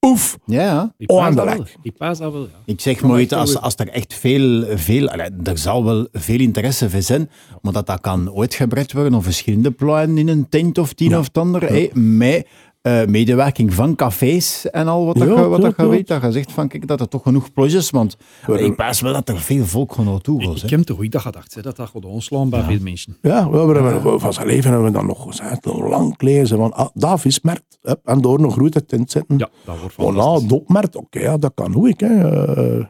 oef, 0.00 0.38
Ja, 0.46 0.60
ja. 0.62 0.92
Die 0.96 1.08
Oh, 1.08 1.16
paas 1.16 1.26
aan 1.26 1.30
de 1.34 1.36
dat 1.36 2.32
wel. 2.32 2.42
ja. 2.42 2.48
Ik 2.64 2.80
zeg 2.80 3.02
nooit, 3.02 3.32
echt 3.32 3.40
als, 3.40 3.60
als 3.60 3.74
er 3.76 3.88
echt 3.88 4.14
veel, 4.14 4.64
veel 4.76 5.08
er 5.44 5.58
zal 5.58 5.84
wel 5.84 6.06
veel 6.12 6.38
interesse 6.40 6.90
voor 6.90 7.02
zijn, 7.02 7.30
maar 7.62 7.72
dat 7.72 7.86
dat 7.86 8.00
kan 8.00 8.32
uitgebreid 8.36 8.92
worden 8.92 9.14
op 9.14 9.22
verschillende 9.22 9.70
plannen 9.70 10.18
in 10.18 10.28
een 10.28 10.48
tent 10.48 10.78
of 10.78 10.92
tien 10.92 11.16
of 11.18 11.26
het 11.26 11.38
ander, 11.38 11.62
hey, 11.62 11.90
met 11.94 12.46
eh, 12.84 13.04
medewerking 13.06 13.74
van 13.74 13.94
cafés 13.94 14.70
en 14.70 14.88
al 14.88 15.04
wat, 15.06 15.16
dat, 15.16 15.28
Ja, 15.28 15.34
je, 15.34 15.48
wat 15.48 15.58
ja, 15.62 15.64
dat 15.68 15.76
ja. 15.76 15.88
weet, 15.88 16.06
dat 16.06 16.22
je 16.22 16.32
zegt 16.32 16.52
van 16.52 16.68
kijk, 16.68 16.86
dat 16.86 17.00
er 17.00 17.08
toch 17.08 17.22
genoeg 17.22 17.52
plus 17.52 17.72
is, 17.74 17.90
want 17.90 18.16
ik 18.56 18.76
pas 18.76 19.00
wel 19.00 19.12
dat 19.12 19.28
er 19.28 19.38
veel 19.40 19.64
volk 19.64 19.92
gewoon 19.94 20.10
naartoe 20.12 20.38
wil. 20.38 20.54
Ik 20.54 20.60
hè. 20.62 20.68
heb 20.68 20.80
te 20.84 20.92
goed 20.94 21.12
dat 21.12 21.20
gedacht, 21.22 21.54
hè, 21.54 21.62
dat 21.62 21.76
dat 21.76 21.88
gaat 21.90 22.04
onslaan 22.04 22.50
bij 22.50 22.62
veel 22.62 22.78
mensen. 22.80 23.16
Ja, 23.22 23.50
we 23.50 23.56
hebben, 23.58 24.20
van 24.20 24.32
zijn 24.32 24.46
leven 24.46 24.70
hebben 24.70 24.88
we 24.88 24.96
dan 24.96 25.06
nog 25.06 25.22
gezegd, 25.22 25.64
lang 25.64 26.14
lezen 26.22 26.56
van, 26.58 26.72
ah, 26.72 26.88
dat 26.94 27.20
hè, 27.82 27.94
En 28.04 28.20
door 28.20 28.40
nog 28.40 28.52
grote 28.52 28.84
tent 28.86 29.10
zetten. 29.10 29.38
Ja, 29.38 29.48
dat 29.64 29.78
wordt 29.80 29.96
Oh, 29.98 30.04
fantastisch. 30.06 30.34
nou, 30.40 30.46
dopmerkt, 30.46 30.96
oké, 30.96 31.18
ja, 31.20 31.36
dat 31.36 31.52
kan 31.54 31.72
hoe 31.72 31.88
ik. 31.88 32.00
Hè. 32.00 32.44
eh. 32.78 32.86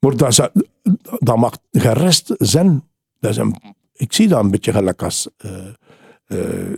Maar 0.00 0.16
dat, 0.16 0.28
is- 0.28 0.48
dat 1.18 1.36
mag 1.36 1.56
gerest 1.70 2.34
zijn. 2.38 2.84
Dat 3.20 3.30
is 3.30 3.36
een, 3.36 3.56
ik 3.94 4.12
zie 4.12 4.28
dat 4.28 4.44
een 4.44 4.50
beetje 4.50 4.72
gelijk 4.72 5.02
als 5.02 5.28
eh, 5.36 5.50
eh, 5.58 5.64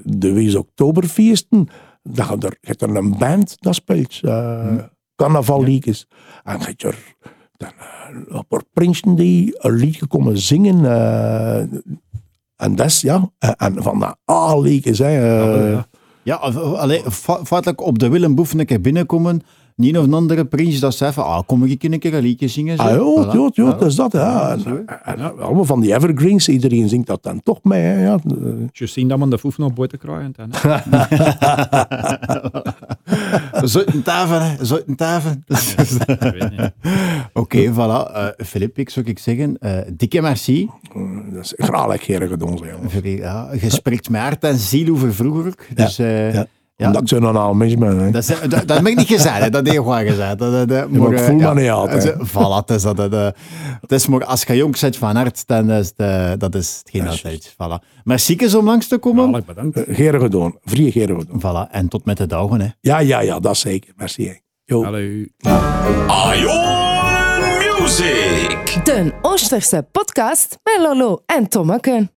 de 0.03 0.33
Wees 0.33 0.55
Oktoberfeesten. 0.55 1.69
Dat 2.03 2.29
je 2.29 2.37
er, 2.39 2.57
je 2.61 2.75
er 2.75 2.97
een 2.97 3.19
band 3.19 3.57
dat 3.61 3.75
speelt. 3.75 4.21
Uh, 4.23 4.75
Carnavalliedjes. 5.17 6.07
En 6.45 6.59
je 6.77 6.87
er 6.87 7.15
dan, 7.57 7.73
eh, 7.79 8.41
een 8.49 8.65
prinsen 8.73 9.15
die 9.15 9.55
een 9.59 9.75
liedje 9.75 10.07
komen 10.07 10.39
zingen. 10.39 10.85
eh, 10.85 11.59
en 12.57 12.75
dat 12.75 12.87
is, 12.87 13.01
ja, 13.01 13.31
en, 13.39 13.83
van 13.83 13.99
dat 13.99 14.17
A-liedjes. 14.31 14.99
hè, 14.99 15.07
eh, 15.07 15.73
ja. 15.73 15.87
Ja, 16.23 16.35
allee, 16.37 17.03
feitelijk 17.45 17.81
op 17.81 17.99
de 17.99 18.09
Willem 18.09 18.35
Boef 18.35 18.53
een 18.53 18.67
keer 18.67 18.81
binnenkomen, 18.81 19.43
niet 19.77 19.99
of 19.99 20.05
een 20.05 20.15
andere 20.15 20.45
prins 20.45 20.79
dat 20.81 20.95
zei 20.95 21.13
van, 21.13 21.25
ah, 21.25 21.41
kom 21.47 21.65
ik 21.65 21.83
een 21.83 21.99
keer 21.99 22.15
een 22.15 22.23
liedje 22.23 22.49
zingen? 22.49 22.77
zo. 22.77 22.83
Ah, 22.83 22.91
ja, 22.91 23.25
Voilà. 23.25 23.55
ja, 23.55 23.65
ja, 23.65 23.71
dat 23.71 23.83
is 23.83 23.95
dat. 23.95 24.13
Ja. 24.13 24.57
En, 25.05 25.39
allemaal 25.41 25.65
van 25.65 25.81
die 25.81 25.95
evergreens, 25.95 26.49
iedereen 26.49 26.89
zingt 26.89 27.07
dat 27.07 27.23
dan 27.23 27.43
toch 27.43 27.63
mee. 27.63 27.83
Hè, 27.83 28.03
ja. 28.05 28.15
Eh, 28.15 28.37
Je 28.73 28.87
ziet 28.87 29.09
dat 29.09 29.19
men 29.19 29.31
de 29.31 29.39
foef 29.39 29.59
nog 29.59 29.73
buiten 29.73 29.99
krijgt. 29.99 30.39
Zo'n 33.63 34.03
tafel, 34.05 34.41
hè. 34.41 34.65
Zo'n 34.71 34.95
tafel. 34.97 35.31
Ik 36.07 36.19
weet 36.21 36.51
niet. 36.51 36.73
Oké, 37.33 37.73
voilà. 37.73 38.13
Eh 38.15 38.27
Filip, 38.47 38.79
ik 38.79 38.91
zou 38.91 39.07
ik 39.07 39.19
zeggen, 39.19 39.59
eh, 39.59 39.79
dikke 39.93 40.21
merci. 40.23 40.71
Dat 41.33 41.43
is 41.43 41.53
graag 41.57 42.07
heren 42.07 42.29
gedaan. 42.29 42.59
ja, 43.03 43.49
je 43.61 43.71
spreekt 43.71 44.11
met 44.11 44.21
hart 44.21 44.45
en 44.45 44.57
ziel 44.59 44.93
over 44.93 45.15
vroeger. 45.15 45.55
Dus, 45.75 45.99
eh, 45.99 46.33
Ja. 46.35 46.47
Ja. 46.77 46.87
Omdat 46.87 47.03
ik 47.03 47.09
zo 47.09 47.17
een 47.17 47.37
al 47.37 47.55
mis 47.55 47.75
ben. 47.79 47.99
Hè. 47.99 48.11
Dat, 48.11 48.23
is- 48.23 48.41
dat, 48.41 48.51
dat 48.51 48.77
heb 48.79 48.87
ik 48.87 48.97
niet 48.97 49.07
gezegd, 49.07 49.39
hè. 49.39 49.51
dat 49.51 49.67
heb 49.67 49.77
gewoon 49.77 50.07
gezegd. 50.07 50.39
Dat, 50.39 50.53
dat, 50.53 50.69
dat, 50.69 50.91
maar 50.91 51.13
ik 51.13 51.19
voel 51.19 51.37
me 51.37 51.55
niet 51.55 52.05
is- 52.05 52.11
Voilà, 52.31 52.57
het 52.67 52.71
is, 52.71 52.83
dat, 52.83 52.97
dat, 52.97 53.11
dat- 53.11 53.37
het 53.81 53.93
is 53.93 54.07
maar 54.07 54.25
als 54.25 54.43
je 54.43 54.57
jong 54.57 54.81
bent 54.81 54.97
van 54.97 55.17
hart, 55.17 55.47
dan 55.47 55.71
is 55.71 55.87
het, 55.87 55.97
eh, 55.97 56.33
dat 56.39 56.55
is 56.55 56.77
hetgeen 56.79 57.05
dat 57.05 57.23
het 57.23 57.33
is. 57.45 57.53
Voilà. 57.53 58.03
Merci 58.05 58.57
om 58.57 58.65
langs 58.65 58.89
te 58.89 58.99
komen. 58.99 59.25
Zalig, 59.31 59.45
bedankt. 59.45 59.77
Eh, 59.85 59.97
Heren 59.97 60.21
gedaan. 60.21 60.55
Vrije 60.65 60.91
heren 60.91 61.21
gedaan. 61.21 61.67
Voilà, 61.69 61.71
en 61.71 61.89
tot 61.89 62.05
met 62.05 62.17
de 62.17 62.27
dagen. 62.27 62.61
Hè. 62.61 62.69
Ja, 62.81 62.99
ja, 62.99 63.21
ja, 63.21 63.41
dat 63.41 63.57
zeker. 63.57 63.93
Merci. 63.97 64.41
Jo. 64.65 64.83
Hallo. 64.83 64.99
Ion 66.35 67.81
Music. 67.81 68.81
De 68.85 69.13
Oosterse 69.23 69.87
podcast 69.93 70.59
met 70.63 70.79
Lolo 70.81 71.23
en 71.27 71.49
Tommeke. 71.49 72.09